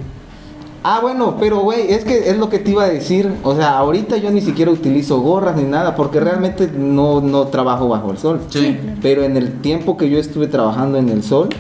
[0.90, 3.31] Ah, bueno, pero güey, es que es lo que te iba a decir.
[3.42, 7.88] O sea, ahorita yo ni siquiera utilizo gorras ni nada porque realmente no, no trabajo
[7.88, 8.40] bajo el sol.
[8.48, 8.74] Sí.
[9.03, 11.51] Pero en el tiempo que yo estuve trabajando en el sol,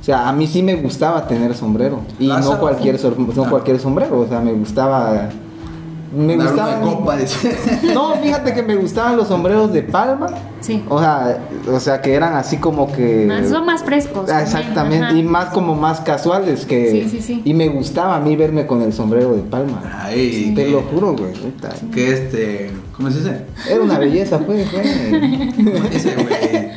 [0.00, 2.00] o sea, a mí sí me gustaba tener sombrero.
[2.18, 3.50] Y no cualquier, sor- no Ah.
[3.50, 5.28] cualquier sombrero, o sea, me gustaba...
[6.12, 6.80] Me Dar una gustaba...
[6.80, 7.56] copa, dice.
[7.94, 10.26] No, fíjate que me gustaban los sombreros de palma.
[10.60, 10.82] Sí.
[10.88, 11.38] O sea,
[11.72, 13.26] o sea, que eran así como que...
[13.28, 14.24] Más- son más frescos.
[14.24, 15.16] Ah, también, Exactamente, ajá.
[15.16, 16.90] y más como más casuales que...
[16.90, 17.42] Sí, sí, sí.
[17.44, 19.80] Y me gustaba a mí verme con el sombrero de palma.
[20.02, 21.32] Ay, Te lo juro, güey.
[21.32, 21.70] puta.
[21.94, 22.70] Que este.
[22.96, 23.46] ¿Cómo se dice?
[23.70, 25.52] Era una belleza, pues, güey.
[25.54, 26.70] ¿Cómo dice, güey?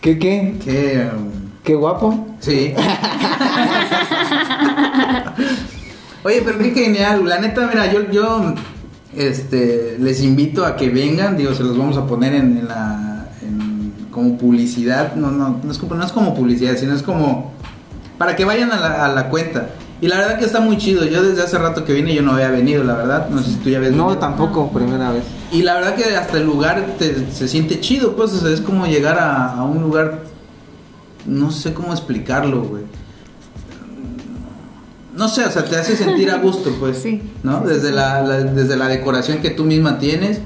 [0.00, 0.54] ¿Qué, qué?
[0.64, 1.08] Que.
[1.14, 1.28] um,
[1.62, 2.26] ¿Qué guapo?
[2.40, 2.72] Sí.
[6.24, 7.28] Oye, pero qué genial.
[7.28, 8.54] La neta, mira, yo, yo
[9.14, 11.36] este, les invito a que vengan.
[11.36, 13.28] Digo, se los vamos a poner en, en la.
[13.42, 15.14] en- como publicidad.
[15.14, 17.52] No, no, no es, como, no es como publicidad, sino es como.
[18.18, 19.68] Para que vayan a la, a la cuenta.
[20.00, 21.04] Y la verdad que está muy chido.
[21.04, 23.28] Yo desde hace rato que vine, yo no había venido, la verdad.
[23.30, 23.92] No sé si tú ya ves.
[23.92, 25.24] No, tampoco, primera vez.
[25.52, 28.60] Y la verdad que hasta el lugar te- se siente chido, pues, o sea, es
[28.60, 30.20] como llegar a, a un lugar,
[31.26, 32.82] no sé cómo explicarlo, güey.
[35.18, 37.20] No sé, o sea, te hace sentir a gusto, pues, Sí.
[37.42, 37.60] ¿no?
[37.60, 40.38] Desde la, la- desde la decoración que tú misma tienes,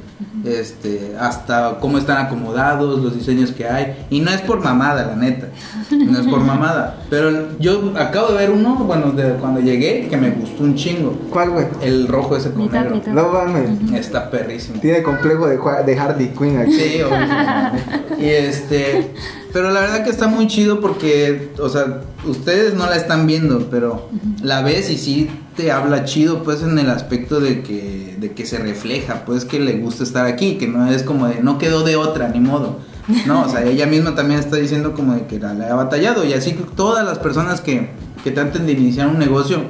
[0.44, 4.06] este, hasta cómo están acomodados, los diseños que hay.
[4.11, 5.48] Y no es por mamada, la neta,
[5.90, 7.02] no es por mamada.
[7.11, 11.18] Pero yo acabo de ver uno, bueno, de cuando llegué, que me gustó un chingo.
[11.30, 11.66] ¿Cuál, güey?
[11.82, 13.00] El rojo ese con negro.
[13.06, 13.70] No mames.
[13.94, 14.80] Está perrísimo.
[14.80, 16.72] Tiene complejo de, de Harley Quinn aquí.
[16.72, 18.18] Sí, obvio.
[18.18, 19.12] Y este,
[19.52, 23.68] pero la verdad que está muy chido porque, o sea, ustedes no la están viendo,
[23.70, 24.08] pero
[24.42, 28.46] la ves y sí te habla chido, pues en el aspecto de que, de que
[28.46, 31.82] se refleja, pues que le gusta estar aquí, que no es como de, no quedó
[31.85, 32.78] de otra, ni modo.
[33.26, 36.24] No, o sea, ella misma también está diciendo como de que la, la ha batallado
[36.24, 37.90] y así que todas las personas que,
[38.24, 39.64] que traten de iniciar un negocio,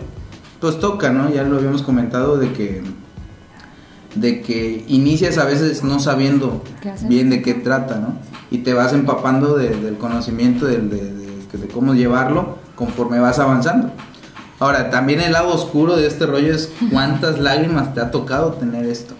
[0.60, 1.32] pues toca, ¿no?
[1.32, 2.82] Ya lo habíamos comentado de que
[4.14, 6.62] de que inicias a veces no sabiendo
[7.08, 8.14] bien de qué trata, ¿no?
[8.50, 13.38] Y te vas empapando de- del conocimiento del- de, de- de cómo llevarlo conforme vas
[13.38, 13.90] avanzando.
[14.62, 18.86] Ahora, también el lado oscuro de este rollo es cuántas lágrimas te ha tocado tener
[18.86, 19.14] esto.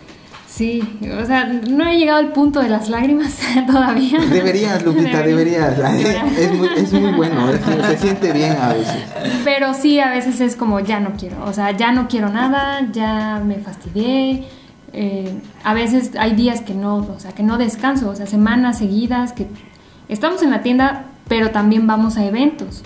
[0.47, 0.83] Sí,
[1.21, 4.21] o sea, no he llegado al punto de las lágrimas todavía.
[4.21, 5.77] Deberías, Lupita, deberías.
[5.79, 6.27] Debería.
[6.39, 7.49] Es muy, es muy bueno,
[7.89, 9.03] se siente bien a veces.
[9.45, 12.87] Pero sí, a veces es como ya no quiero, o sea, ya no quiero nada,
[12.93, 14.45] ya me fastidié.
[14.93, 18.79] eh, a veces hay días que no, o sea, que no descanso, o sea, semanas
[18.79, 19.49] seguidas que
[20.09, 22.85] estamos en la tienda, pero también vamos a eventos.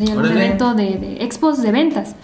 [0.00, 0.44] Hay un Órale.
[0.46, 2.14] evento de, de expos de ventas.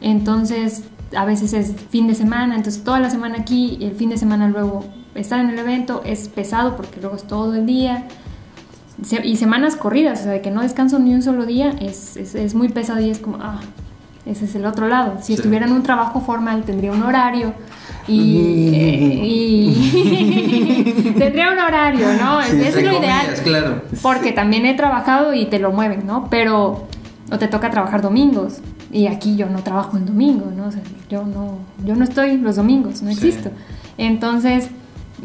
[0.00, 0.84] Entonces,
[1.16, 4.16] a veces es fin de semana, entonces toda la semana aquí y el fin de
[4.18, 8.04] semana luego estar en el evento es pesado porque luego es todo el día.
[9.02, 12.16] Se- y semanas corridas, o sea, de que no descanso ni un solo día, es,
[12.16, 13.60] es, es muy pesado y es como, ah,
[14.26, 15.14] ese es el otro lado.
[15.20, 15.32] Si Sí.
[15.34, 17.54] estuviera en un trabajo formal, tendría un horario
[18.06, 22.42] y, eh, y tendría un horario, ¿no?
[22.42, 23.20] Sí, Eso es lo ideal.
[23.22, 23.82] comillas, claro.
[24.02, 26.28] Porque también he trabajado y te lo mueven, ¿no?
[26.30, 26.86] Pero
[27.30, 28.58] o te toca trabajar domingos
[28.92, 30.66] y aquí yo no trabajo en domingo, ¿no?
[30.66, 33.16] O sea, yo no yo no estoy los domingos, no Sí.
[33.28, 33.50] existo.
[33.98, 34.68] Entonces,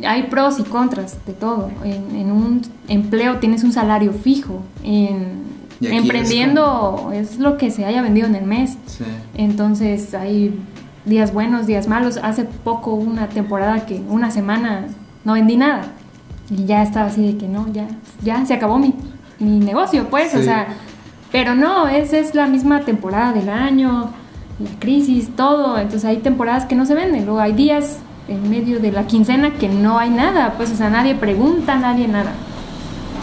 [0.06, 1.70] hay pros y contras de todo.
[1.84, 4.62] En, en un empleo tienes un salario fijo.
[4.84, 5.44] En
[5.82, 8.78] emprendiendo es, lo que se haya vendido en el mes.
[8.86, 9.04] Sí.
[9.36, 10.60] Entonces hay
[11.06, 12.18] días buenos, días malos.
[12.22, 14.88] Hace poco una temporada que una semana
[15.26, 15.84] no vendí nada.
[16.50, 17.88] Y ya estaba así de que no, ya,
[18.24, 18.94] ya se acabó mi,
[19.40, 20.44] mi negocio, pues, o Sí.
[20.46, 20.68] sea,
[21.34, 24.12] pero no, es, es la misma temporada del año,
[24.60, 25.80] la crisis, todo.
[25.80, 27.26] Entonces hay temporadas que no se venden.
[27.26, 30.92] Luego hay días en medio de la quincena que no hay nada, pues, o sea,
[30.92, 32.34] nadie pregunta, nadie nada.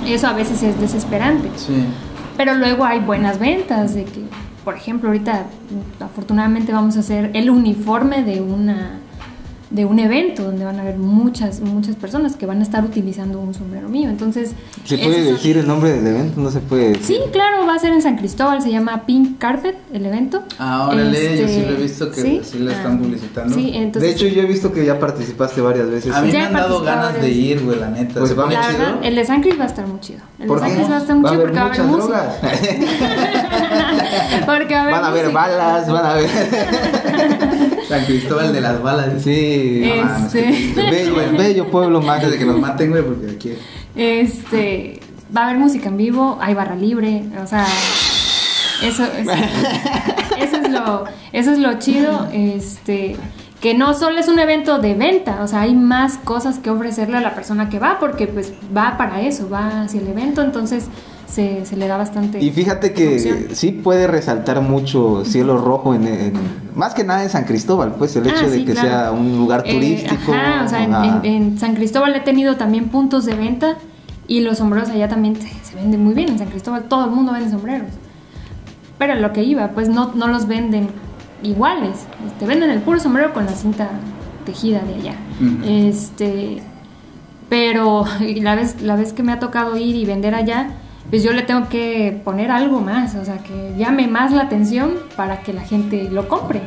[0.04, 1.48] Eso a veces es desesperante.
[1.54, 1.84] Sí.
[2.36, 4.24] Pero luego hay buenas ventas de que,
[4.64, 5.44] por ejemplo, ahorita
[6.00, 8.98] afortunadamente vamos a hacer el uniforme de una
[9.70, 13.38] de un evento donde van a haber muchas muchas personas que van a estar utilizando
[13.38, 14.10] un sombrero mío.
[14.10, 14.50] Entonces,
[14.84, 16.40] ¿Se puede es- decir el nombre del evento?
[16.40, 17.04] No se puede decir.
[17.06, 20.42] Sí, claro, va a ser en San Cristóbal, se llama Pink Carpet el evento.
[20.58, 23.54] Ah, órale, yo sí lo he Este, visto que sí lo están Ah, publicitando.
[23.54, 26.12] Sí, entonces de hecho, yo he visto que ya participaste varias veces.
[26.14, 28.18] A mí me han dado ganas de ir, güey, la neta.
[28.20, 28.60] Pues ¿Se la chido?
[28.78, 30.20] verdad, el de San Cris va a estar muy chido.
[30.38, 30.74] El de ¿Por San?
[30.74, 33.00] Cris va a estar muy Va chido haber porque va a haber muchas música.
[34.46, 35.40] porque va a haber Van a haber música.
[35.40, 36.28] balas, van a ver.
[37.90, 39.22] San Cristóbal de las balas.
[39.22, 39.82] Sí.
[39.84, 40.72] Este.
[40.76, 42.30] Bello, bello pueblo Antes mágico.
[42.30, 43.52] de que nos maten, güey, porque aquí.
[43.96, 45.00] Este,
[45.36, 47.66] va a haber música en vivo, hay barra libre, o sea,
[48.82, 49.32] Eso, eso,
[50.38, 53.16] eso es lo, eso es lo chido, este,
[53.60, 57.18] que no solo es un evento de venta, o sea, hay más cosas que ofrecerle
[57.18, 60.86] a la persona que va, porque pues va para eso, va hacia el evento, entonces
[61.30, 62.40] se, se le da bastante.
[62.42, 66.32] Y fíjate que sí puede resaltar mucho Cielo Rojo en, en-
[66.74, 68.88] más que nada en San Cristóbal, pues el hecho Ah, de sí, que claro.
[68.88, 70.32] sea un lugar Eh, turístico.
[70.32, 71.20] ajá, o sea, en, ajá.
[71.22, 73.76] en- en San Cristóbal he tenido también puntos de venta
[74.28, 76.28] y los sombreros allá también se, se venden muy bien.
[76.30, 77.88] En San Cristóbal todo el mundo vende sombreros.
[78.98, 80.88] Pero lo que iba, pues no, no los venden
[81.42, 82.00] iguales.
[82.38, 83.88] Te venden el puro sombrero con la cinta
[84.44, 85.14] tejida de allá.
[85.64, 86.62] Este,
[87.48, 90.70] pero la vez, la vez que me ha tocado ir y vender allá,
[91.08, 94.92] pues yo le tengo que poner algo más, o sea, que llame más la atención
[95.16, 96.60] para que la gente lo compre.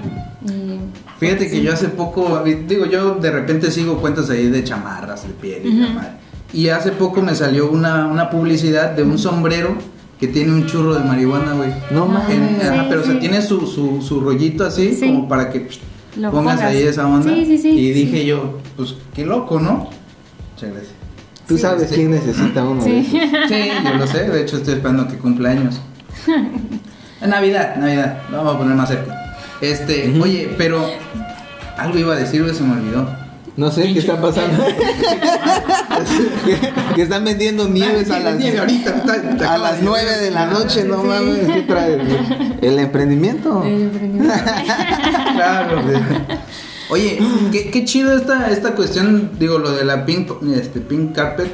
[0.46, 0.80] Y,
[1.20, 1.62] Fíjate que sí.
[1.62, 5.82] yo hace poco, digo, yo de repente sigo cuentas ahí de chamarras, de piel y
[5.84, 5.94] Ujú.
[5.94, 6.10] madre.
[6.52, 9.76] Y hace poco me salió una, una publicidad de un sombrero
[10.20, 11.70] que tiene un churro de marihuana, güey.
[11.92, 12.62] No Ah, mames.
[12.62, 13.20] Sí, pero o sea, sí.
[13.20, 15.08] tiene su, su, su rollito así, Sí.
[15.08, 15.80] como para que psh,
[16.16, 16.62] pongas, pongas.
[16.62, 17.34] ahí esa onda.
[17.34, 18.26] Sí, sí, sí, Y dije sí.
[18.26, 19.90] yo, pues qué loco, ¿no?
[20.54, 20.94] Muchas gracias.
[21.48, 21.62] Tú Sí.
[21.62, 21.96] sabes Sí.
[21.96, 23.18] quién necesita uno de Sí.
[23.22, 23.50] esos.
[23.50, 25.80] Sí, yo lo sé, de hecho estoy esperando que cumpla años.
[27.26, 29.36] Navidad, Navidad, lo vamos a poner más cerca.
[29.62, 30.86] Este, oye, pero
[31.78, 33.08] algo iba a decir, se me olvidó.
[33.56, 34.66] No sé qué está pasando.
[36.46, 36.60] que,
[36.96, 40.32] que están vendiendo nieves a las, Nieve ahorita, está- te a las de- 9 de
[40.32, 41.08] la noche, no Sí.
[41.08, 41.48] mames.
[41.54, 41.98] ¿Qué trae?
[42.62, 43.64] El emprendimiento.
[43.64, 44.34] El emprendimiento.
[45.36, 45.98] Claro, güey.
[46.94, 47.20] Oye,
[47.52, 51.52] qué, qué chido esta, esta cuestión, digo, lo de la pink, este, pink carpet.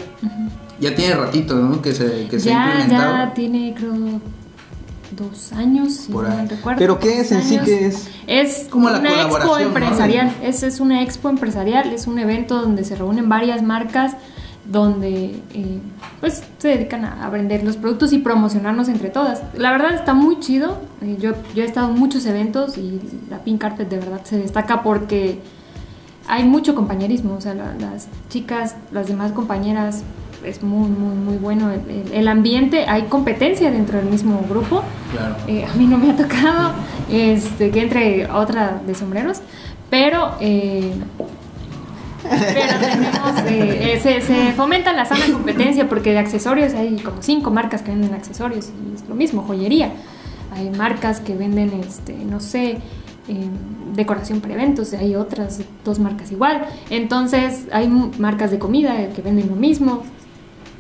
[0.81, 1.81] Ya tiene ratito, ¿no?
[1.81, 3.13] Que se, que se ha ya, implementado.
[3.27, 3.93] ya tiene, creo,
[5.11, 6.77] dos años, si no recuerdo.
[6.79, 7.57] ¿Pero qué es en sí?
[7.63, 8.09] ¿Qué es?
[8.27, 9.79] Es Como la una expo colaboración, ¿no?
[9.79, 10.35] empresarial.
[10.43, 14.13] Es, es una expo empresarial, es un evento donde se reúnen varias marcas,
[14.71, 15.79] donde eh,
[16.19, 19.41] pues se dedican a, vender los productos y promocionarnos entre todas.
[19.55, 20.77] La verdad está muy chido.
[21.01, 24.37] eh, yo, yo he estado en muchos eventos y la Pink Carpet de verdad se
[24.37, 25.39] destaca porque
[26.27, 27.33] hay mucho compañerismo.
[27.33, 30.03] O sea, la- las chicas, las demás compañeras,
[30.45, 32.85] es muy, muy, muy bueno el, el- el ambiente.
[32.87, 34.83] Hay competencia dentro del mismo grupo.
[35.11, 35.35] Claro.
[35.47, 36.73] Eh, a mí no me ha tocado
[37.09, 39.41] este, que entre otra de sombreros,
[39.89, 40.33] pero,
[42.29, 47.51] pero tenemos, eh, se, se fomenta la sana competencia porque de accesorios hay como cinco
[47.51, 49.91] marcas que venden accesorios y es lo mismo, joyería.
[50.51, 52.79] Hay marcas que venden, este, no sé,
[53.27, 53.49] eh,
[53.93, 56.65] decoración para eventos, hay otras dos marcas igual.
[56.89, 60.03] Entonces hay marcas de comida que venden lo mismo,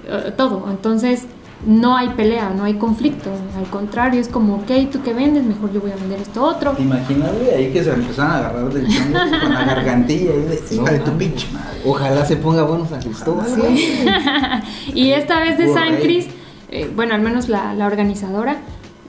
[0.07, 0.65] eh, todo.
[0.69, 1.25] Entonces
[1.65, 3.29] no hay pelea, no hay conflicto.
[3.57, 6.71] Al contrario, es como, ok, tú que vendes, mejor yo voy a vender esto otro.
[6.71, 7.49] ¿Te imaginas, güey?
[7.51, 10.91] Ahí que se empezaron a agarrar del chongo con la gargantilla y de, No, hija
[10.93, 11.79] de tu pinche madre.
[11.85, 13.45] Ojalá se ponga bueno San Cristóbal.
[13.53, 14.05] Sí.
[14.93, 15.97] y esta vez de San.
[15.97, 16.27] Cris,
[16.69, 18.57] eh, bueno, al menos la, la organizadora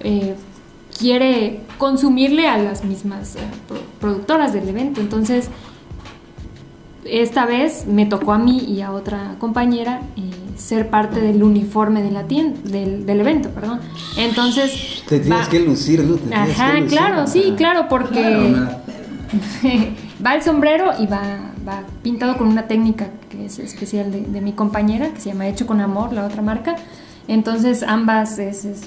[0.00, 0.34] eh,
[0.98, 5.00] quiere consumirle a las mismas eh, pro- productoras del evento.
[5.00, 5.48] Entonces,
[7.04, 12.02] esta vez me tocó a mí y a otra compañera eh, ser parte del uniforme
[12.02, 13.80] de la tienda, del, del evento, perdón.
[14.18, 16.20] Entonces, Te tienes va- que lucir, Luz.
[16.20, 16.98] te Ajá, que lucir.
[16.98, 18.76] claro, sí, claro, porque Claro,
[20.24, 21.22] va el sombrero y va,
[21.66, 25.48] va pintado con una técnica que es especial de, de mi compañera, que se llama
[25.48, 26.76] Hecho con Amor, la otra marca.
[27.28, 28.64] Entonces ambas es...
[28.64, 28.82] es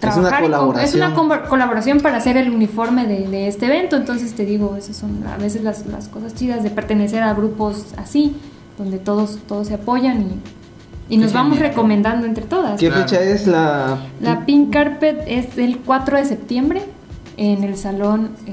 [0.00, 1.14] trabajar es una colaboración.
[1.14, 3.96] combo- colaboración para hacer el uniforme de, de este evento.
[3.96, 7.86] Entonces te digo, esas son a veces las, las cosas chidas de pertenecer a grupos
[7.96, 8.36] así,
[8.78, 10.22] donde todos, todos se apoyan
[11.08, 12.78] y, y nos vamos recomendando entre todas.
[12.80, 13.98] ¿Qué fecha es la.?
[14.20, 16.82] La Pink Carpet es el 4 de septiembre
[17.36, 18.30] en el salón.
[18.46, 18.52] eh.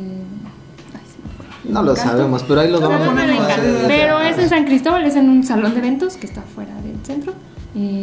[1.65, 5.15] No lo sabemos, pero ahí lo vamos a eh, Pero es en San Cristóbal, es
[5.15, 7.33] en un salón de eventos que está fuera del centro.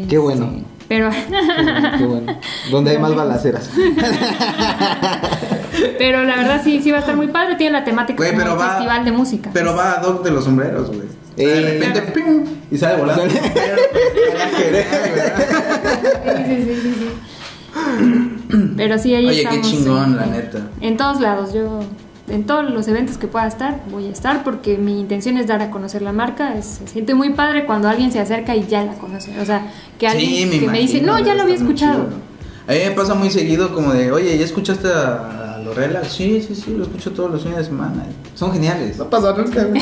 [0.09, 0.51] Qué bueno.
[0.91, 1.09] Sí, Pero,
[1.99, 2.37] Qué bueno, qué.
[2.71, 3.71] Donde hay más balaceras.
[5.99, 7.55] pero la verdad sí, sí va a estar muy padre.
[7.57, 9.51] Tiene la temática Güey, como pero un va- festival de música.
[9.53, 11.09] Pero va a Doc de los sombreros, güey.
[11.37, 12.13] Eh, de repente, claro.
[12.13, 12.45] ¡ping!
[12.71, 13.23] y sale volando.
[13.23, 13.41] Sale-
[16.47, 17.09] Sí, sí, sí, sí, sí.
[18.77, 19.71] Pero sí, ahí Oye, qué estamos.
[19.71, 20.59] chingón, eh, la neta.
[20.81, 21.81] En todos lados, yo
[22.31, 25.61] en todos los eventos que pueda estar, voy a estar porque mi intención es dar
[25.63, 26.57] a conocer la marca.
[26.57, 29.39] Es, se siente muy padre cuando alguien se acerca y ya la conoce.
[29.41, 32.05] O sea, que alguien que me dice, no, ya lo había escuchado.
[32.05, 32.31] chido.
[32.69, 36.05] A mí me pasa muy seguido como de, oye, ¿ya escuchaste a, a Lorela?
[36.05, 38.05] Sí, sí, sí, lo escucho todos los fines de semana.
[38.35, 39.01] Son geniales.
[39.01, 39.65] Va a pasar nunca.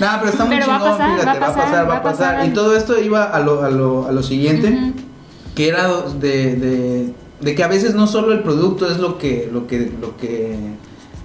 [0.00, 2.02] no, pero está muy Pero va a chingón, pasar, fíjate, va a pasar, va a
[2.02, 2.44] pasar.
[2.46, 4.92] Y todo esto iba a lo, a lo, a lo siguiente,
[5.54, 9.48] que era de, de, de que a veces no solo el producto es lo que,
[9.52, 10.56] lo que, lo que,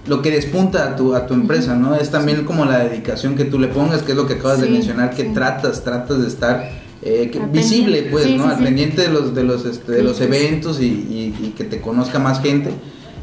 [0.06, 1.94] lo que despunta a tu, a tu empresa, ¿no?
[1.94, 4.68] Es también como la dedicación que tú le pongas, que es lo que acabas de
[4.68, 5.30] mencionar, que sí.
[5.34, 6.70] tratas, tratas de estar
[7.02, 8.46] eh, que- visible, pues, Sí, ¿no?
[8.48, 11.80] Al pendiente de los, de los, este, de los eventos y, y- y que te
[11.80, 12.70] conozca más gente.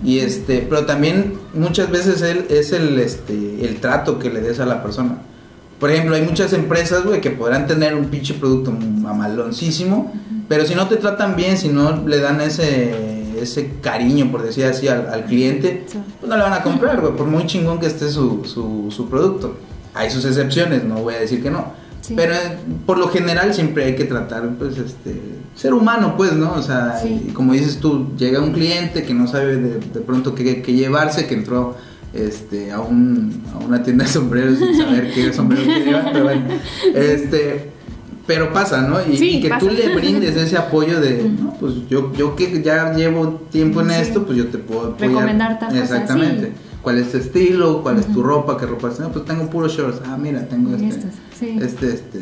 [0.04, 4.66] Y este, pero también muchas veces es el, este, el trato que le des a
[4.66, 5.20] la persona.
[5.80, 10.12] Por ejemplo, hay muchas empresas, güey, que podrán tener un pinche producto mamaloncísimo,
[10.52, 12.92] pero si no te tratan bien, si no le dan ese,
[13.42, 15.98] ese cariño, por decir así, al, al cliente, Sí.
[16.20, 19.08] pues no le van a comprar, güey, por muy chingón que esté su, su, su
[19.10, 19.56] producto.
[19.94, 21.72] Hay sus excepciones, no voy a decir que no.
[22.02, 22.16] Sí.
[22.18, 25.22] Pero eh, por lo general siempre hay que tratar, pues, este,
[25.56, 26.52] ser humano, pues, ¿no?
[26.56, 27.28] O sea, Sí.
[27.30, 30.74] y como dices tú, llega un cliente que no sabe de, de pronto qué, qué
[30.74, 31.78] llevarse, que entró
[32.14, 36.26] este, a, un, a una tienda de sombreros sin saber qué sombrero que llevar, pero
[36.26, 36.46] bueno,
[36.94, 37.72] este,
[38.34, 38.98] pero pasa, ¿no?
[39.12, 39.60] Y, Sí, y que pasa.
[39.60, 43.90] tú le brindes ese apoyo de, no, pues yo, yo que ya llevo tiempo en
[43.90, 43.96] Sí.
[44.00, 45.10] esto, pues yo te puedo apoyar.
[45.10, 46.46] Recomendar tal cosa, Exactamente.
[46.48, 46.52] sí.
[46.82, 47.82] ¿Cuál es tu estilo?
[47.84, 48.58] ¿Cuál es tu ropa?
[48.58, 48.90] ¿Qué ropa?
[49.00, 50.02] No, pues tengo puros shorts.
[50.06, 50.88] Ah, mira, tengo este.
[50.88, 51.60] Estos, sí.
[51.62, 52.20] Este, este.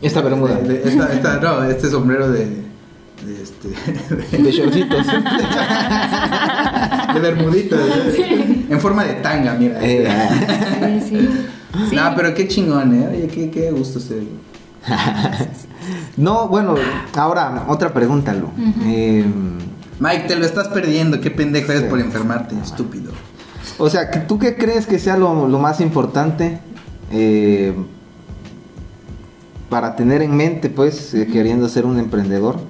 [0.00, 0.54] Esta bermuda.
[0.56, 2.46] de- de- esta, esta- no, este sombrero de.
[2.46, 3.68] De este.
[4.42, 5.06] De shortcitos.
[7.14, 7.76] de bermudita.
[7.76, 9.78] de- En forma de tanga, mira.
[9.84, 11.00] Eh, ah.
[11.08, 11.28] Sí, sí.
[11.90, 11.96] Sí.
[11.96, 13.08] No, pero qué chingón, ¿eh?
[13.12, 14.22] Oye, qué, qué gusto ser.
[16.16, 16.74] No, bueno,
[17.16, 18.48] ahora otra pregunta, Lu.
[18.84, 19.24] Eh,
[19.98, 21.20] Mike, te lo estás perdiendo.
[21.20, 21.88] Qué pendejo eres Sí.
[21.88, 23.12] por enfermarte, estúpido.
[23.78, 26.58] o sea, ¿que ¿tú qué crees que sea lo, lo más importante
[27.10, 27.74] eh,
[29.68, 32.60] para tener en mente, pues, eh, queriendo ser un emprendedor?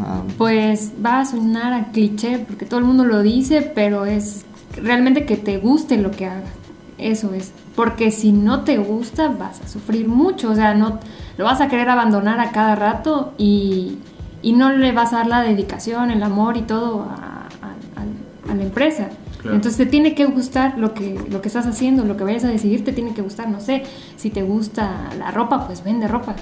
[0.00, 4.44] Ah, Pues va a sonar a cliché porque todo el mundo lo dice, pero es
[4.76, 6.50] realmente que te guste lo que hagas.
[6.98, 7.52] Eso es.
[7.76, 10.50] Porque si no te gusta, vas a sufrir mucho.
[10.50, 10.98] O sea, no
[11.38, 13.98] lo vas a querer abandonar a cada rato y,
[14.42, 18.00] y no le vas a dar la dedicación, el amor y todo a, a-
[18.48, 19.08] a- a la empresa.
[19.40, 19.56] Claro.
[19.56, 22.48] Entonces te tiene que gustar lo que, lo que estás haciendo, lo que vayas a
[22.48, 23.48] decidir, te tiene que gustar.
[23.48, 23.82] No sé,
[24.16, 26.34] si te gusta la ropa, pues vende ropa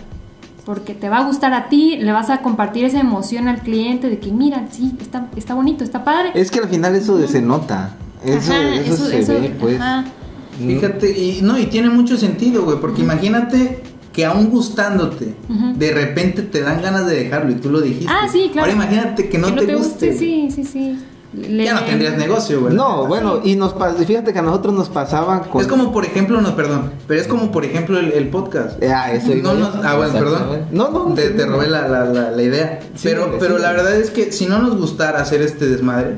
[0.66, 4.09] porque te va a gustar a ti, le vas a compartir esa emoción al cliente
[4.11, 6.33] de que mira, sí, está, está bonito, está padre.
[6.35, 7.95] Es que al final eso de- se nota.
[8.23, 9.81] Eso, Ajá, eso, se ve, pues.
[9.81, 10.05] ajá.
[10.66, 15.35] Fíjate, y no, y tiene mucho sentido, güey, porque imagínate que aún gustándote,
[15.77, 18.12] de repente te dan ganas de dejarlo y tú lo dijiste.
[18.12, 18.70] Ah, sí, claro.
[18.70, 20.16] Ahora imagínate que no, te, guste.
[20.16, 20.99] sí, sí, sí.
[21.33, 22.75] Le- Ya no tendrías negocio, güey.
[22.75, 25.61] No, bueno, y nos pas- fíjate que a nosotros nos pasaba con...
[25.61, 28.83] Es como, por ejemplo, no, perdón, pero es como, por ejemplo, el, el podcast.
[28.83, 30.42] Ah, eso no, nos- ah, bueno, perdón.
[30.73, 31.14] No, no.
[31.14, 32.81] Te, te robé la, la, la, la idea.
[32.96, 33.62] Sí, pero sí, pero sí.
[33.62, 36.16] la verdad es que si no nos gustara hacer este desmadre,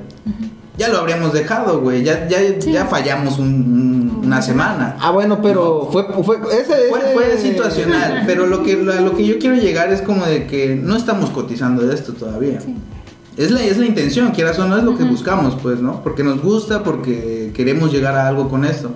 [0.82, 2.02] ya lo habríamos dejado, güey.
[2.04, 2.72] Ya, ya, Sí.
[2.72, 4.96] ya fallamos un- un- una semana.
[5.00, 9.00] Ah, bueno, pero fue, fue, ese, Fue, ese- fue situacional, pero lo que, lo, a
[9.00, 12.60] lo que yo quiero llegar es como de que no estamos cotizando de esto todavía.
[12.60, 12.74] Sí.
[13.36, 16.02] Es la, es la intención, quieras o no, es lo que buscamos, pues, ¿no?
[16.02, 18.90] Porque nos gusta, porque queremos llegar a algo con esto.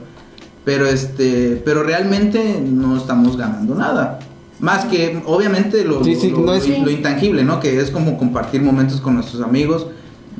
[0.64, 4.18] Pero este, pero realmente no estamos ganando nada.
[4.59, 7.61] Más que, obviamente, lo, Sí, sí, lo- no es- lo- lo intangible, ¿no?
[7.61, 9.87] Que es como compartir momentos con nuestros amigos,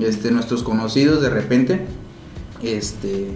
[0.01, 1.87] este, nuestros conocidos de repente.
[2.63, 3.29] Este,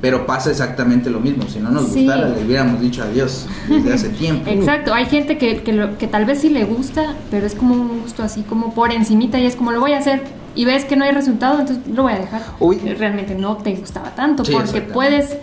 [0.00, 1.44] pero pasa exactamente lo mismo.
[1.48, 2.04] Si no nos Sí.
[2.04, 4.48] gustara, le hubiéramos dicho adiós desde hace tiempo.
[4.48, 7.74] Exacto, hay gente que, que, lo- que tal vez sí le gusta, pero es como
[7.74, 10.22] un gusto así como por encimita y es como lo voy a hacer
[10.54, 12.42] y ves que no hay resultado, entonces lo voy a dejar.
[12.60, 12.76] Uy.
[12.78, 15.36] Realmente no te gustaba tanto Sí, porque puedes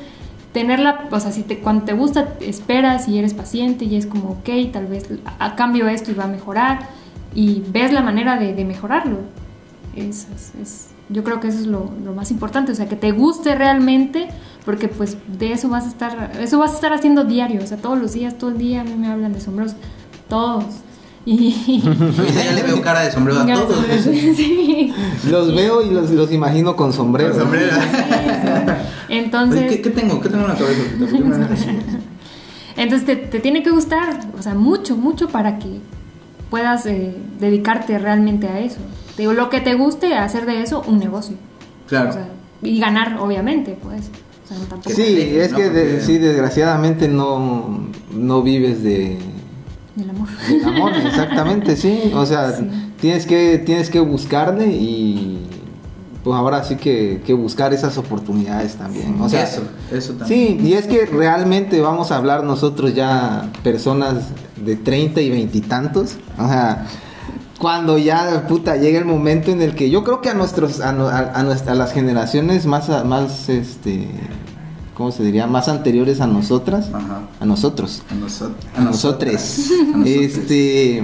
[0.54, 4.30] tenerla, o sea, si te, cuando te gusta esperas y eres paciente y es como,
[4.40, 6.80] ok, tal vez a, a cambio esto y va a mejorar
[7.34, 9.18] y ves la manera de, de mejorarlo.
[9.96, 12.96] Es, es- es- yo creo que eso es lo, lo más importante, o sea, que
[12.96, 14.28] te guste realmente,
[14.66, 17.78] porque pues de eso vas a estar, eso vas a estar haciendo diario, o sea,
[17.78, 19.76] todos los días, todo el día a mí me hablan de sombreros,
[20.28, 20.66] todos.
[21.28, 23.84] Y Ahorita ya le veo cara de sombrero a todos.
[24.04, 24.94] Sí.
[25.30, 27.32] Los veo y los, los imagino con sombrero.
[27.32, 27.76] Con sombrero.
[29.10, 30.22] Entonces, Oye, ¿qué, qué tengo?
[30.22, 31.72] ¿Qué tengo en la cabeza?
[32.78, 35.80] Entonces te, te tiene que gustar, o sea, mucho, mucho para que
[36.50, 38.80] puedas eh, dedicarte realmente a eso.
[39.16, 41.36] Te digo, lo que te guste, hacer de eso un negocio.
[41.88, 42.10] Claro.
[42.10, 42.28] O sea,
[42.62, 44.10] y ganar, obviamente, pues.
[44.44, 45.04] O sea, tampoco- Sí,
[45.38, 45.58] es ¿no?
[45.58, 49.18] que de- sí, desgraciadamente no, no vives de,
[49.96, 50.28] Del amor.
[50.50, 52.12] del amor, exactamente, sí.
[52.14, 52.68] O sea, Sí.
[53.00, 55.48] tienes que tienes que buscarle y
[56.24, 59.20] pues ahora sí que, que buscar esas oportunidades también.
[59.22, 60.58] O sea, eso, eso también.
[60.60, 64.16] Sí, y es que realmente vamos a hablar nosotros ya personas
[64.64, 66.18] de 30 y veintitantos.
[66.40, 66.88] O sea,
[67.60, 70.90] cuando ya puta llega el momento en el que yo creo que a nuestros a,
[70.90, 74.08] a- a nuestra- a las generaciones más más este
[74.94, 75.46] ¿cómo se diría?
[75.48, 77.22] más anteriores a nosotras, Ajá.
[77.40, 78.58] a nosotros, A, nosotros.
[78.78, 78.82] a.
[78.82, 79.70] A nosotros.
[80.06, 81.04] Este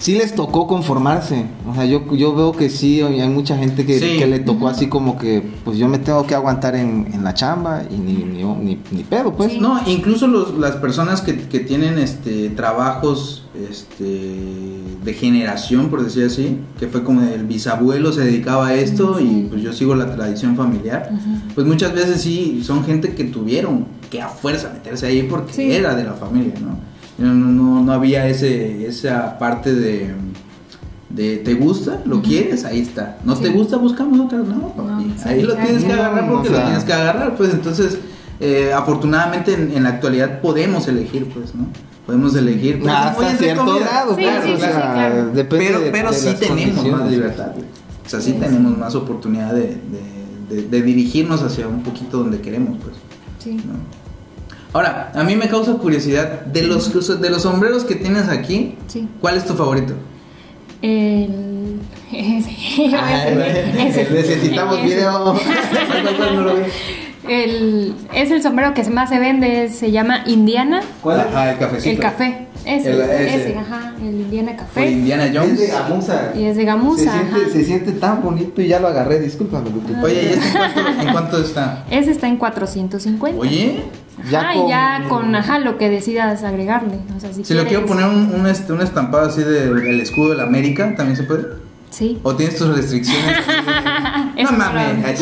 [0.00, 1.44] sí les tocó conformarse.
[1.70, 4.16] O sea, yo, yo veo que sí, hay mucha gente que, Sí.
[4.18, 7.32] que le tocó así como que, pues yo me tengo que aguantar en, en la
[7.34, 9.52] chamba y ni, ni, ni, ni pedo, pues.
[9.52, 9.60] Sí.
[9.60, 14.04] No, incluso los, las personas que, que tienen este trabajos este
[15.04, 19.24] de generación, por decir así, que fue como el bisabuelo se dedicaba a esto Sí.
[19.24, 21.10] y pues yo sigo la tradición familiar,
[21.54, 25.70] pues muchas veces sí son gente que tuvieron que a fuerza meterse ahí porque Sí.
[25.72, 26.78] era de la familia, ¿no?
[27.20, 30.10] No, no, no, no había ese, esa parte de,
[31.10, 32.00] de ¿te gusta?
[32.06, 32.64] ¿Lo quieres?
[32.64, 33.18] Ahí está.
[33.24, 33.42] ¿No Sí.
[33.42, 33.76] te gusta?
[33.76, 34.38] Buscamos otra.
[34.38, 35.14] No, papi.
[35.16, 37.98] sí, ahí lo tienes que agarrar No, porque o lo tienes que agarrar, pues entonces
[38.40, 41.66] eh, afortunadamente en, en la actualidad podemos elegir, pues, ¿no?
[42.06, 42.80] Podemos elegir.
[42.80, 43.84] pues, Hasta cierto comida.
[43.86, 45.26] grado, Sí, claro, sí, o sí, sea, sí, claro.
[45.32, 47.52] depende Pero, de- pero de sí tenemos más libertad.
[48.04, 49.76] O sea, sí Sí, tenemos más oportunidad de,
[50.48, 52.96] de- de- de dirigirnos hacia un poquito donde queremos, pues.
[53.38, 53.52] Sí.
[53.58, 53.99] ¿no?
[54.72, 59.08] Ahora, a mí me causa curiosidad, de los, de los sombreros que tienes aquí, Sí.
[59.20, 59.94] ¿cuál es tu favorito?
[60.82, 61.80] El.
[62.12, 64.08] Ese.
[64.10, 65.34] Necesitamos video.
[67.28, 70.80] El, es el sombrero que más se vende, se llama Indiana.
[71.02, 71.26] ¿Cuál es?
[71.26, 71.90] Ajá, el cafecito.
[71.90, 72.46] El café.
[72.64, 73.34] Ese, El- ese.
[73.50, 74.90] ese, ajá, el Indiana Café.
[74.90, 75.58] Indiana Es Jones.
[75.58, 76.32] de gamuza.
[76.34, 77.50] Y es de gamuza, Se siente, ajá.
[77.52, 79.70] se siente tan bonito y ya lo agarré, discúlpame.
[79.70, 79.94] Lupe.
[80.02, 81.84] Oye, ¿y este en cuánto, en cuánto está?
[81.90, 83.40] Ese está en 450.
[83.40, 83.80] Oye,
[84.30, 86.98] Ya ah, con- ya con ajá, lo que decidas agregarle.
[87.16, 89.74] O sea, si, si lo quiero quieres- poner un, un, este, un estampado así del
[89.82, 91.44] del escudo de la América, ¿también se puede?
[91.90, 92.20] Sí.
[92.22, 93.36] ¿O tienes tus restricciones?
[94.40, 95.20] No mames.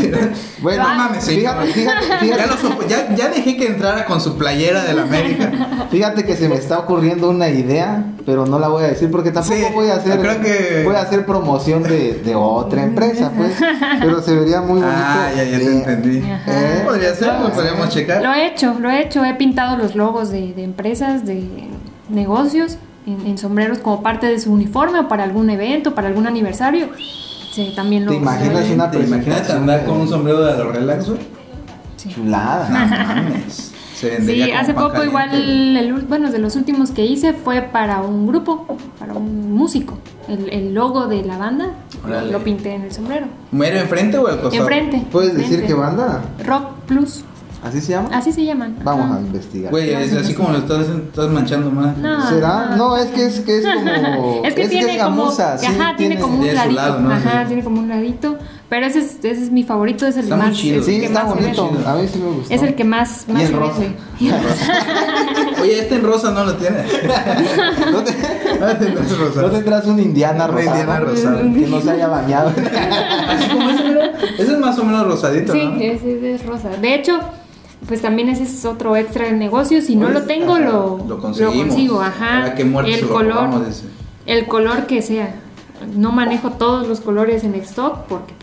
[0.61, 1.65] Bueno, no mames, señor.
[1.67, 4.95] fíjate, fíjate, Ya, fíjate, lo supo- ya, ya dejé que entrara con su playera de
[4.95, 5.51] la América.
[5.91, 9.33] fíjate que se me está ocurriendo una idea, pero no la voy a decir porque
[9.33, 13.33] tampoco Sí, voy a hacer creo que- voy a hacer promoción de, de otra empresa,
[13.37, 13.57] pues,
[13.99, 14.89] pero se vería muy bonito.
[14.95, 16.19] Ah, ya, ya te Eh, entendí.
[16.47, 16.83] ¿Eh?
[16.85, 18.23] Podría ser, lo podríamos checar.
[18.23, 19.25] Lo he hecho, lo he hecho.
[19.25, 21.45] He pintado los logos de, de empresas, de
[22.09, 26.27] negocios en, en sombreros como parte de su uniforme o para algún evento, para algún
[26.27, 26.89] aniversario.
[27.53, 31.07] Sí, también lo ¿Te imaginas una ¿Te imaginas andar con un sombrero de los relax,
[31.97, 32.09] sí.
[32.11, 32.69] Chulada.
[32.69, 33.73] No mames.
[33.95, 38.29] Se Sí, hace poco igual, el, bueno, de los últimos que hice fue para un
[38.29, 39.99] grupo, para un músico.
[40.29, 41.71] El, el logo de la banda
[42.07, 42.31] Órale.
[42.31, 43.27] lo pinté en el sombrero.
[43.51, 44.63] ¿Mero enfrente o al costado?
[44.63, 45.05] Enfrente.
[45.11, 46.23] ¿Puedes decir qué banda?
[46.47, 47.25] Rock Plus.
[47.63, 48.09] ¿Así se llama?
[48.13, 48.77] Así se llaman.
[48.85, 49.17] Vamos Ajá.
[49.17, 49.71] a investigar.
[49.73, 51.97] Güey, es así como lo estás, estás manchando más.
[51.99, 52.29] No.
[52.29, 52.67] ¿Será?
[52.71, 52.77] no.
[52.77, 55.97] No, es que es que es como es que es tiene como, gamuza, sí, ajá,
[55.97, 57.13] tiene, como un tiene ladito, lado, ¿no?
[57.13, 57.47] ajá, Sí.
[57.49, 58.37] tiene como un ladito,
[58.69, 60.81] pero ese es, ese es mi favorito, es el Está muy más, chido.
[60.81, 61.71] es el Sí, que está más bonito.
[61.85, 62.55] A mí sí me gustó.
[62.55, 63.83] Es el que más, más Y en se rosa.
[65.63, 66.87] Oye, este en rosa no lo tienes.
[67.93, 68.15] ¿No, te-
[68.61, 69.43] No tendrás rosa.
[69.43, 70.71] no tendrás un indiana Un rosado?
[70.81, 71.39] Indiana rosado.
[71.39, 72.51] Que no se haya bañado.
[73.29, 74.43] Así como ese.
[74.43, 75.81] Ese es más o menos rosadito, Sí, ¿no?
[75.81, 76.69] ese es rosa.
[76.81, 77.19] De hecho,
[77.87, 79.81] pues también ese es otro extra del negocio.
[79.83, 82.01] Si no lo tengo, ajá, lo, lo consigo.
[82.01, 82.55] Ajá.
[82.57, 83.51] Se el lo color,
[84.27, 85.35] el color que sea.
[85.95, 88.35] No manejo todos los colores en stock porque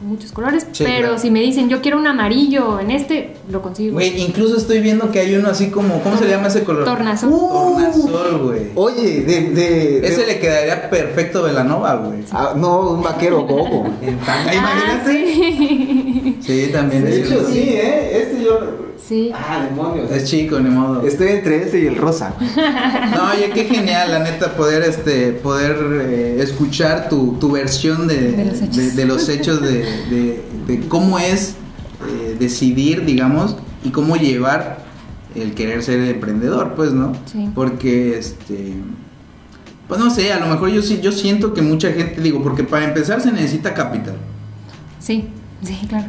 [0.00, 0.66] muchos colores.
[0.72, 1.18] Sí, pero claro.
[1.18, 3.94] si me dicen yo quiero un amarillo en este, lo consigo.
[3.94, 6.84] Güey, incluso estoy viendo que hay uno así como, ¿cómo se llama ese color?
[6.84, 7.30] Tornasol.
[7.30, 8.60] Tornasol, güey.
[8.74, 12.20] Oye, de, de, de- Ese le quedaría perfecto Velanova, güey.
[12.32, 15.34] Ah, no, un vaquero tanga, Ah, imagínate.
[15.34, 16.38] sí.
[16.40, 18.22] Sí, también De hecho, sí, ¿eh?
[18.22, 18.89] Este yo.
[19.06, 19.30] Sí.
[19.34, 20.10] Ah, demonios.
[20.10, 21.02] Es chico, ni modo.
[21.06, 22.34] Estoy entre este y el rosa.
[23.14, 25.76] No, oye, qué genial, la neta, poder este poder
[26.08, 28.76] eh, escuchar tu, tu versión de, De los hechos.
[28.76, 29.70] de- de los hechos de,
[30.10, 31.54] de- de cómo es
[32.08, 34.84] eh, decidir, digamos, y cómo llevar
[35.34, 37.12] el querer ser emprendedor, pues, ¿no?
[37.30, 37.48] Sí.
[37.54, 38.74] Porque, este,
[39.88, 42.62] pues no sé, a lo mejor yo sí, yo siento que mucha gente, digo, porque
[42.64, 44.14] para empezar se necesita capital.
[44.98, 45.28] Sí,
[45.62, 46.06] sí, claro.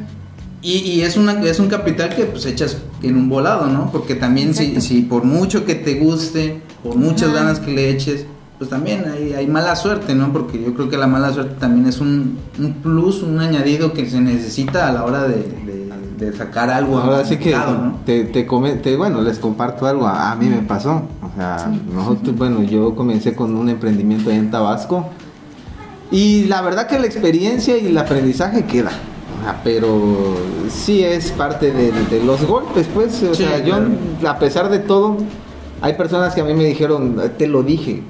[0.61, 3.91] Y, y es, una, es un capital que pues echas en un volado, ¿no?
[3.91, 7.39] Porque también si, si por mucho que te guste, por muchas Ajá.
[7.39, 8.25] ganas que le eches,
[8.59, 10.31] pues también hay, hay mala suerte, ¿no?
[10.31, 14.07] Porque yo creo que la mala suerte también es un, un plus, un añadido que
[14.07, 15.81] se necesita a la hora de, de-
[16.21, 16.99] de sacar algo.
[16.99, 17.97] Ahora sí que ¿no?
[18.05, 20.05] te, te, come- te- bueno, les comparto algo.
[20.05, 21.07] A, a mí me pasó.
[21.23, 21.81] O sea, Sí.
[21.91, 25.09] nosotros, bueno, yo comencé con un emprendimiento ahí en Tabasco.
[26.11, 28.91] Y la verdad que la experiencia y el aprendizaje queda.
[29.63, 30.35] Pero
[30.69, 33.21] sí es parte de, de los golpes, pues.
[33.23, 33.75] O Sí, sea, yo,
[34.19, 34.35] claro.
[34.35, 35.17] a pesar de todo,
[35.81, 38.03] hay personas que a mí me dijeron, te lo dije.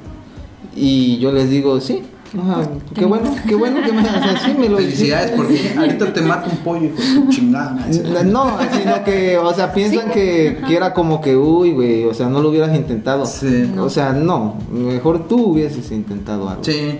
[0.76, 2.04] Y yo les digo, sí.
[2.40, 2.62] Ajá,
[2.96, 6.22] qué bueno, qué bueno que me o sea, sí me lo Felicidades, porque ahorita te
[6.22, 7.72] mato un pollo, hijo de tu chingada.
[7.74, 8.24] madre.
[8.24, 10.12] no, sino que, o sea, piensan Sí.
[10.14, 13.26] que, que era como que, uy, güey, o sea, no lo hubieras intentado.
[13.26, 13.70] Sí.
[13.78, 16.64] O sea, no, mejor tú hubieses intentado algo.
[16.64, 17.00] Sí.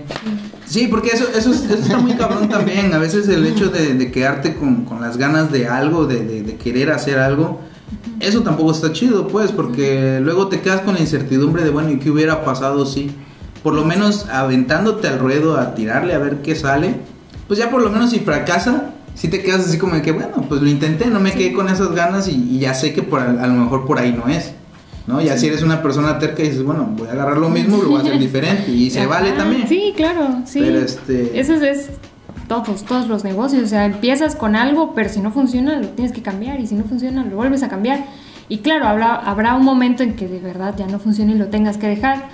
[0.66, 2.92] Sí, porque eso, eso, es- eso está muy cabrón también.
[2.92, 6.42] A veces el hecho de, de quedarte con, con las ganas de algo, de, de-
[6.42, 7.58] de querer hacer algo,
[8.20, 11.98] eso tampoco está chido, pues, porque luego te quedas con la incertidumbre de, bueno, ¿y
[11.98, 13.10] qué hubiera pasado si?
[13.62, 16.96] Por lo menos aventándote al ruedo a tirarle a ver qué sale,
[17.46, 20.44] pues ya por lo menos si fracasa, si te quedas así como de que, bueno,
[20.48, 23.20] pues lo intenté, no me quedé con esas ganas y, y ya sé que por,
[23.20, 24.52] a, lo mejor por ahí no es.
[25.04, 25.20] ¿No?
[25.20, 27.88] Ya si eres una persona terca y dices, bueno, voy a agarrar lo mismo, lo
[27.88, 28.70] voy a hacer diferente.
[28.70, 29.66] Y se Ajá, vale también.
[29.66, 30.60] Sí, claro, sí.
[30.60, 31.90] Pero este- Eso es, es
[32.46, 33.64] todos, todos los negocios.
[33.64, 36.60] O sea, empiezas con algo, pero si no funciona, lo tienes que cambiar.
[36.60, 38.04] Y si no funciona, lo vuelves a cambiar.
[38.48, 41.48] Y claro, habrá, habrá un momento en que de verdad ya no funcione y lo
[41.48, 42.28] tengas que dejar.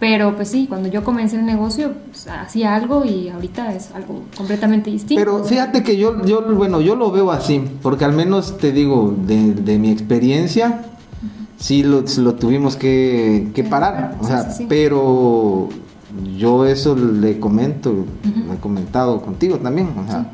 [0.00, 4.22] Pero pues sí, cuando yo comencé el negocio, pues, hacía algo y ahorita es algo
[4.36, 5.20] completamente distinto.
[5.20, 9.14] Pero fíjate que yo, yo, bueno, yo lo veo así, porque al menos te digo,
[9.26, 10.84] de, de mi experiencia,
[11.56, 14.16] sí lo, lo tuvimos que, que parar.
[14.20, 14.66] O sea, sí, sí.
[14.68, 15.68] pero
[16.36, 19.88] yo eso le comento, lo he comentado contigo también.
[19.98, 20.32] O sea,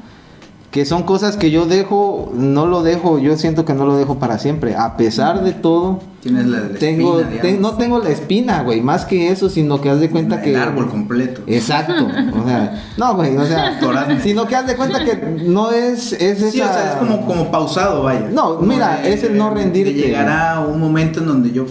[0.71, 4.21] que son cosas que yo dejo, no lo dejo, yo siento que no lo dejo
[4.21, 4.77] para siempre.
[4.77, 7.73] A pesar de todo, Tienes la, la tengo, espina, te- digamos.
[7.73, 10.57] no tengo la espina, güey, más que eso, sino que haz de cuenta El que...
[10.57, 11.41] árbol completo.
[11.49, 12.07] Exacto.
[12.41, 13.81] O sea, no, güey, o sea,
[14.23, 16.51] sino que haz de cuenta que no es, es esa...
[16.53, 18.29] Sí, o sea, es como, como pausado, vaya.
[18.33, 19.93] No, Como mira, es el no rendirte.
[19.93, 21.67] que llegará un momento en donde yo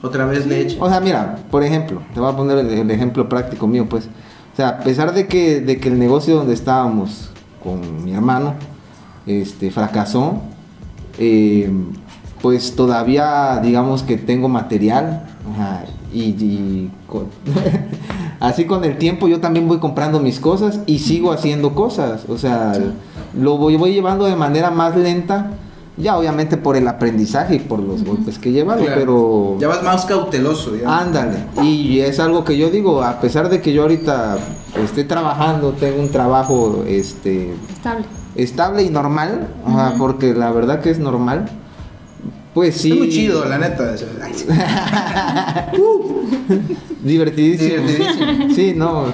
[0.00, 0.76] otra vez le eche.
[0.80, 4.04] O sea, mira, por ejemplo, te voy a poner el, el ejemplo práctico mío, pues.
[4.52, 7.30] O sea, a pesar de que, de que el negocio donde estábamos
[7.64, 8.54] con mi hermano
[9.26, 10.34] este, fracasó,
[11.18, 11.72] eh,
[12.42, 15.24] pues todavía digamos que tengo material.
[15.52, 17.26] ajá, y, y con-
[18.40, 22.24] así con el tiempo yo también voy comprando mis cosas y sigo haciendo cosas.
[22.28, 22.72] O sea,
[23.36, 25.52] lo voy, voy llevando de manera más lenta.
[25.96, 28.82] Ya obviamente por el aprendizaje y por los golpes que Claro.
[28.98, 29.56] pero...
[29.60, 31.02] Ya vas más cauteloso, digamos.
[31.02, 34.38] Ándale, y es algo que yo digo, a pesar de que yo ahorita
[34.82, 38.04] esté trabajando, tengo un trabajo este Estable.
[38.34, 41.48] estable y normal, ajá, porque la verdad que es normal,
[42.54, 42.90] pues sí.
[42.90, 43.96] Es muy chido, la neta.
[43.96, 44.04] sí.
[47.02, 47.86] Divertidísimo.
[47.86, 48.54] Divertidísimo.
[48.54, 49.04] Sí, no.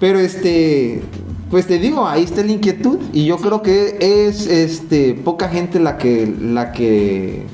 [0.00, 1.02] Pero este,
[1.50, 5.80] pues te digo, ahí está la inquietud y yo creo que es este poca gente
[5.80, 7.44] la que la que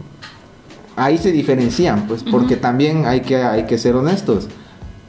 [0.97, 4.49] ahí se diferencian, pues porque también hay que hay que ser honestos.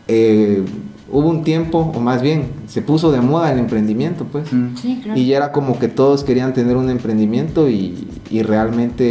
[0.07, 0.63] Eh,
[1.11, 4.51] hubo un tiempo o más bien se puso de moda el emprendimiento, pues.
[4.51, 4.75] Mm.
[4.75, 5.19] Sí, claro.
[5.19, 9.05] Y ya era como que todos querían tener un emprendimiento y, y realmente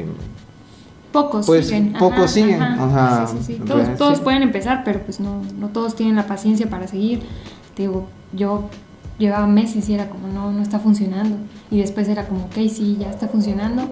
[0.00, 0.06] eh,
[1.12, 1.92] Pocos Pues, siguen.
[1.94, 3.26] pocos siguen, ajá.
[3.26, 4.24] Sí, sí, Todos, todos sí.
[4.24, 7.20] pueden empezar, pero pues no, no todos tienen la paciencia para seguir.
[7.74, 8.68] Te digo, yo
[9.20, 11.36] llevaba meses y era como, no, no está funcionando.
[11.70, 13.88] Y después era como, ok, sí, ya está funcionando.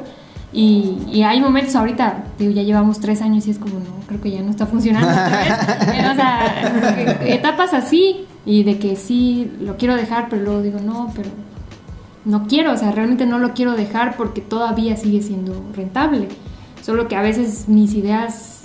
[0.53, 4.21] Y, y hay momentos ahorita, digo, ya llevamos tres años y es como, no, creo
[4.21, 5.09] que ya no está funcionando.
[5.09, 5.55] otra vez.
[5.87, 10.81] Pero, o sea, etapas así y de que sí, lo quiero dejar, pero luego digo,
[10.81, 11.29] no, pero
[12.25, 16.29] no quiero, o sea, realmente no lo quiero dejar porque todavía sigue siendo rentable.
[16.83, 18.58] Solo que a veces mis ideas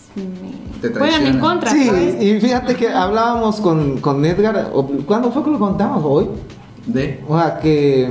[0.82, 1.72] Te juegan en contra.
[1.72, 2.22] Sí, ¿sabes?
[2.22, 4.72] y fíjate que hablábamos con, con Edgar,
[5.06, 6.04] ¿cuándo fue que lo contamos?
[6.06, 6.28] ¿Hoy?
[6.86, 7.24] De.
[7.28, 8.10] O sea, que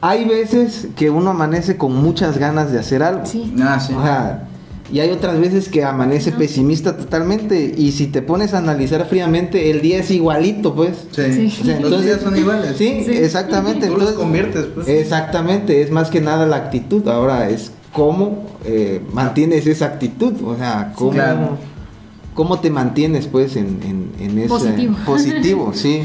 [0.00, 3.26] hay veces que uno amanece con muchas ganas de hacer algo.
[3.26, 3.54] Sí.
[3.62, 3.92] Ah, sí.
[3.96, 4.48] O sea,
[4.90, 7.74] y hay otras veces que amanece pesimista totalmente.
[7.76, 11.06] Y si te pones a analizar fríamente, el día es igualito, pues.
[11.12, 11.50] Sí.
[11.50, 11.58] Sí.
[11.60, 12.76] O sea, Los días son iguales.
[12.78, 13.12] Sí, Sí.
[13.12, 13.86] exactamente.
[13.86, 14.88] Tú los Entonces, conviertes, pues.
[14.88, 17.06] Exactamente, es más que nada la actitud.
[17.06, 20.34] Ahora es cómo eh, mantienes esa actitud.
[20.44, 21.56] O sea, cómo, Claro.
[22.34, 24.94] cómo te mantienes, pues, en, en, en ese Positivo.
[25.06, 26.02] positivo, sí.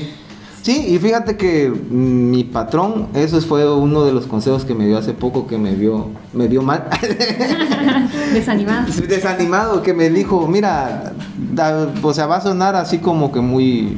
[0.61, 4.87] Sí, y fíjate que mm, mi patrón, eso fue uno de los consejos que me
[4.87, 6.85] dio hace poco, que me vio, me vio mal.
[8.33, 8.85] Desanimada.
[9.07, 11.13] desanimado que me dijo, mira,
[11.53, 13.97] da- o sea, va a sonar así como que muy,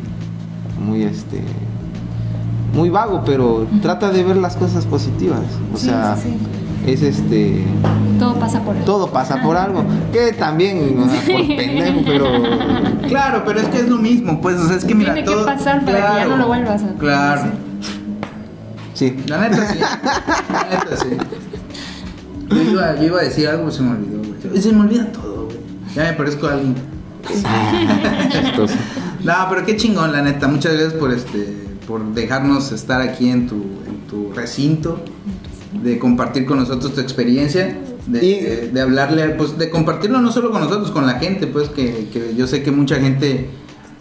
[0.85, 1.41] muy este,
[2.73, 5.39] muy vago, pero trata de ver las cosas positivas.
[5.73, 6.37] O Sí, sea, sí,
[6.87, 7.63] es este,
[8.19, 8.85] Todo pasa por algo.
[8.85, 12.27] todo pasa por algo, que también, o sea, por pendejo, pero
[13.07, 15.33] Claro, pero es que es lo mismo, pues, o sea, es que mira, Tiene que
[15.35, 15.45] todo...
[15.45, 17.41] pasar para que ya Claro, no lo vuelvas a- Claro,
[18.93, 19.15] sí.
[19.27, 21.17] la neta sí, la neta sí.
[22.49, 24.61] Yo iba, yo iba a decir algo, se me olvidó, güey.
[24.61, 25.57] Se me olvida todo, güey.
[25.95, 26.75] Ya me parezco a alguien.
[28.31, 28.77] Entonces,
[29.23, 30.47] No, pero qué chingón, la neta.
[30.47, 35.03] Muchas gracias por este, por dejarnos estar aquí en tu, en tu recinto,
[35.73, 40.31] de compartir con nosotros tu experiencia, de, Y- de- de hablarle, pues, de compartirlo no
[40.31, 43.49] solo con nosotros, con la gente, pues, que, que yo sé que mucha gente,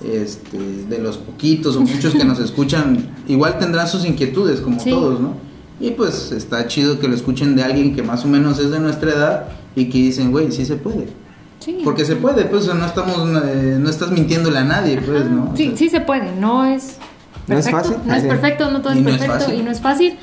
[0.05, 0.59] este,
[0.89, 4.91] de los poquitos o muchos que nos escuchan, igual tendrán sus inquietudes, como Sí.
[4.91, 5.35] todos, ¿no?
[5.79, 8.79] Y pues está chido que lo escuchen de alguien que más o menos es de
[8.81, 11.09] nuestra edad y que dicen, güey, sí se puede.
[11.59, 11.81] Sí.
[11.85, 15.51] Porque se puede, pues, no estamos, eh, no estás mintiéndole a nadie, pues, ¿no?
[15.53, 16.97] O Sí, sea, sí se puede, no es
[17.47, 17.97] No es perfecto, fácil.
[18.09, 20.15] no es perfecto, no todo Y es no es perfecto y no es fácil,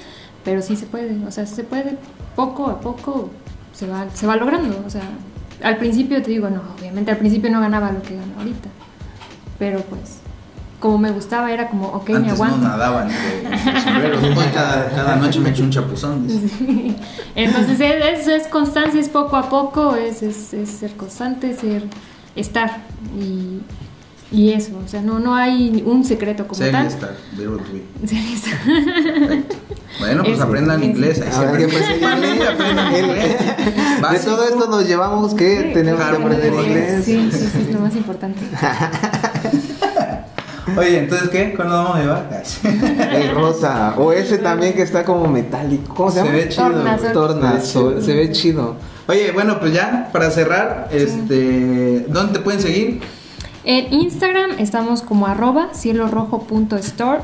[0.43, 1.97] pero sí se puede, o sea, se puede
[2.35, 3.29] poco a poco
[3.73, 5.03] se va se va logrando, o sea,
[5.63, 8.69] al principio te digo, no, obviamente al principio no ganaba lo que gano ahorita.
[9.57, 10.19] pero pues
[10.79, 12.67] como me gustaba era como, ok, me Antes no aguanto.
[12.67, 13.09] nadaban
[13.85, 14.21] sombreros.
[14.21, 16.27] Hoy cada, cada noche me echo un chapuzón.
[16.27, 16.49] dice.
[17.35, 21.83] Entonces es, es, es constancia, es poco a poco, es, es, es ser constante, ser
[22.35, 22.81] estar
[23.17, 23.61] y,
[24.33, 26.87] y eso, o sea, no, no hay un secreto como Sería tal.
[26.87, 27.83] estar, verbo to be.
[29.99, 31.21] Bueno, pues Es- aprendan es- inglés.
[31.21, 32.49] Ahí que siempre- inglés.
[32.49, 33.37] aprendan inglés.
[34.11, 37.05] De todo esto nos llevamos que tenemos que aprender sí, inglés.
[37.05, 38.39] Sí, sí, sí, es lo más importante.
[40.77, 41.53] Oye, entonces, ¿qué?
[41.55, 42.43] ¿Cuándo vamos a llevar?
[43.13, 43.93] El rosa.
[43.97, 45.93] O ese también que está como metálico.
[45.93, 46.69] ¿Cómo se ve chido.
[46.71, 47.11] Tornasol.
[47.13, 48.03] Tornasol.
[48.03, 48.75] Se ve chido.
[49.07, 53.01] Oye, bueno, pues ya, para cerrar, este, ¿dónde te pueden seguir?
[53.65, 57.21] En Instagram estamos como arroba cielorojo.store.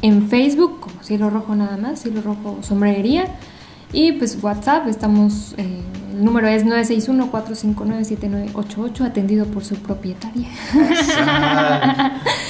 [0.00, 3.26] En Facebook como cielo rojo nada más, cielo rojo sombrería.
[3.92, 5.82] Y pues WhatsApp, estamos, eh,
[6.12, 10.48] el número es 961-459-7988, atendido por su propietaria.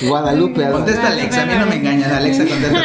[0.06, 0.70] Guadalupe.
[0.70, 2.78] Contesta Alexa, a mí no me engañas, Alexa contesta.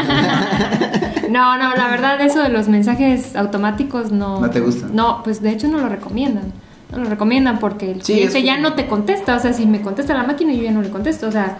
[1.29, 4.39] No, no, la verdad eso de los mensajes automáticos no...
[4.39, 4.95] ¿No te gustan?
[4.95, 6.53] No, pues de hecho no lo recomiendan.
[6.91, 9.35] No lo recomiendan porque el Sí, cliente es ya no te contesta.
[9.35, 11.27] O sea, si me contesta la máquina yo ya no le contesto.
[11.27, 11.57] O sea,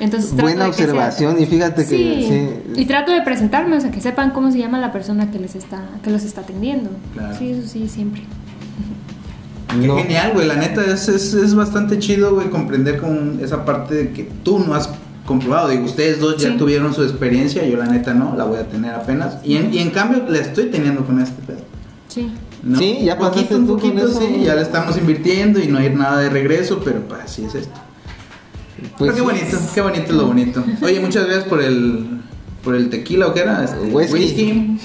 [0.00, 0.30] entonces...
[0.30, 2.80] trato Buena de que sea- observación y fíjate que Sí, sí.
[2.80, 5.54] y trato de presentarme, o sea, que sepan cómo se llama la persona que les
[5.56, 6.90] está, que los está atendiendo.
[7.14, 7.36] Claro.
[7.38, 8.22] Sí, eso sí, siempre.
[9.80, 9.96] Qué No.
[9.96, 10.46] genial, güey.
[10.46, 14.60] La neta es, es, es bastante chido, güey, comprender con esa parte de que tú
[14.60, 14.88] no has
[15.26, 15.68] comprobado.
[15.68, 16.58] Digo, ustedes dos ya Sí.
[16.58, 19.38] tuvieron su experiencia, yo la neta no, la voy a tener apenas.
[19.42, 21.58] Y en, y en cambio la estoy teniendo con este pedo.
[22.08, 22.30] Sí.
[22.64, 22.78] ¿No?
[22.78, 24.20] Sí, ya poquito, pasaste un tú con poquito, eso.
[24.20, 27.54] sí, ya le estamos invirtiendo y no hay nada de regreso, pero pues así es
[27.54, 27.80] esto.
[28.98, 30.64] Pues pero qué bonito, qué bonito es lo bonito.
[30.82, 32.20] Oye, muchas gracias por el
[32.62, 34.78] por el tequila o qué era, este, Whisky.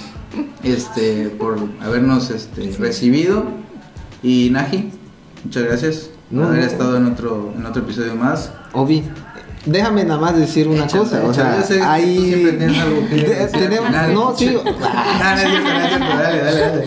[0.64, 3.46] este, por habernos este, recibido
[4.22, 4.92] y Naji,
[5.46, 6.66] muchas gracias por No, haber no.
[6.66, 8.52] estado en otro en otro episodio más.
[8.74, 9.04] Obi,
[9.66, 12.80] déjame nada más decir una cosa, o sea, yo sé que tú hay siempre tienes
[12.80, 13.42] algo que Te- decir.
[13.42, 14.58] al tenemos, no, sí,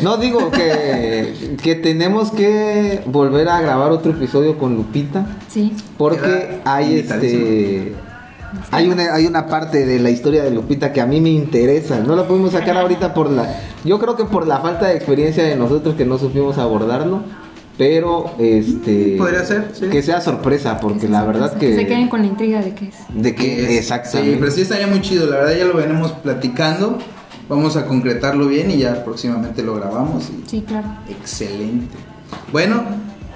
[0.03, 5.73] no digo que, que tenemos que volver a grabar otro episodio con Lupita Sí.
[5.99, 7.95] porque hay este
[8.71, 12.01] hay una hay una parte de la historia de Lupita que a mí me interesa.
[12.01, 15.43] No la pudimos sacar ahorita por la yo creo que por la falta de experiencia
[15.45, 17.23] de nosotros que no supimos abordarlo,
[17.79, 19.87] pero este Podría ser, sí.
[19.89, 22.95] que sea sorpresa porque la verdad que Se queden con la intriga de qué es.
[23.11, 26.13] de que es- exactamente Sí, pero sí estaría muy chido, la verdad ya lo venimos
[26.13, 26.99] platicando.
[27.49, 30.31] Vamos a concretarlo bien y ya próximamente lo grabamos.
[30.31, 30.49] Y...
[30.49, 30.87] Sí, claro.
[31.09, 31.97] Excelente.
[32.53, 32.83] Bueno,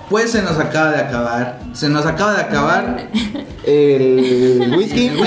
[0.08, 1.60] pues se nos acaba de acabar.
[1.72, 3.08] Se nos acaba de acabar
[3.66, 5.18] el whisky el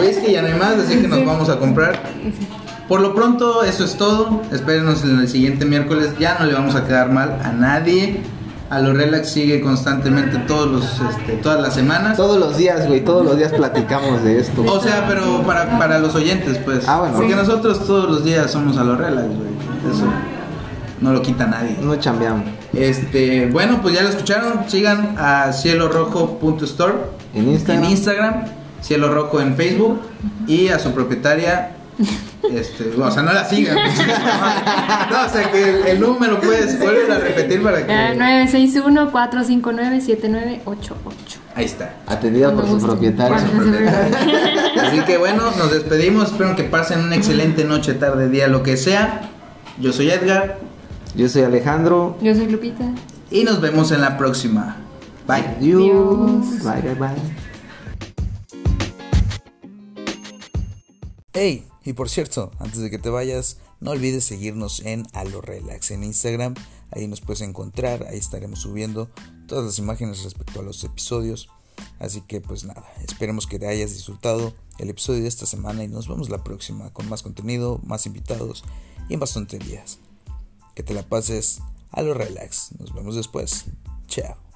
[0.00, 1.98] whisky, ya no hay más, así que nos vamos a comprar.
[2.88, 4.42] Por lo pronto, eso es todo.
[4.52, 6.10] Espérenos en el siguiente miércoles.
[6.18, 8.20] Ya no le vamos a quedar mal a nadie.
[8.70, 12.16] A lo relax sigue constantemente todos los, este, todas las semanas.
[12.16, 14.62] Todos los días, güey, todos los días platicamos de esto.
[14.66, 16.86] O sea, pero para, para los oyentes, pues.
[16.88, 17.14] Ah, bueno.
[17.16, 17.36] Porque Sí.
[17.38, 19.94] nosotros todos los días somos a lo relax, güey.
[19.94, 20.06] Eso
[21.00, 21.76] no lo quita nadie.
[21.82, 22.44] No chambeamos.
[22.72, 24.64] Este, bueno, pues ya lo escucharon.
[24.68, 26.94] Sigan a cielorojo.store
[27.34, 27.84] En Instagram.
[27.84, 28.44] en Instagram,
[28.80, 30.00] Cielo Rojo en Facebook
[30.46, 31.70] y a su propietaria.
[32.52, 33.76] Este, o sea, no la sigan.
[35.10, 37.92] no, o sea, que el, el número puedes volver a repetir para que.
[37.92, 40.92] Eh, 961-459-7988.
[41.54, 41.94] Ahí está.
[42.06, 43.36] Atendida por su propietario.
[44.82, 46.32] Así que bueno, nos despedimos.
[46.32, 49.30] Espero que pasen una excelente noche, tarde, día, lo que sea.
[49.80, 50.58] Yo soy Edgar
[51.16, 52.16] Yo soy Alejandro.
[52.20, 52.84] Yo soy Lupita.
[53.30, 54.76] y nos vemos en la próxima.
[55.26, 55.44] Bye.
[55.58, 55.80] Adiós.
[55.80, 56.62] Adiós.
[56.62, 57.08] Bye, bye, bye.
[61.32, 65.90] Hey, y por cierto, antes de que te vayas, no olvides seguirnos en Alo Relax
[65.90, 66.54] en Instagram.
[66.90, 69.10] Ahí nos puedes encontrar, ahí estaremos subiendo
[69.46, 71.48] todas las imágenes respecto a los episodios.
[71.98, 75.88] Así que pues nada, esperemos que te hayas disfrutado el episodio de esta semana y
[75.88, 78.64] nos vemos la próxima con más contenido, más invitados
[79.08, 79.98] y más tonterías.
[80.74, 81.60] Que te la pases
[81.90, 82.70] a lo relax.
[82.78, 83.66] Nos vemos después.
[84.08, 84.53] Chao.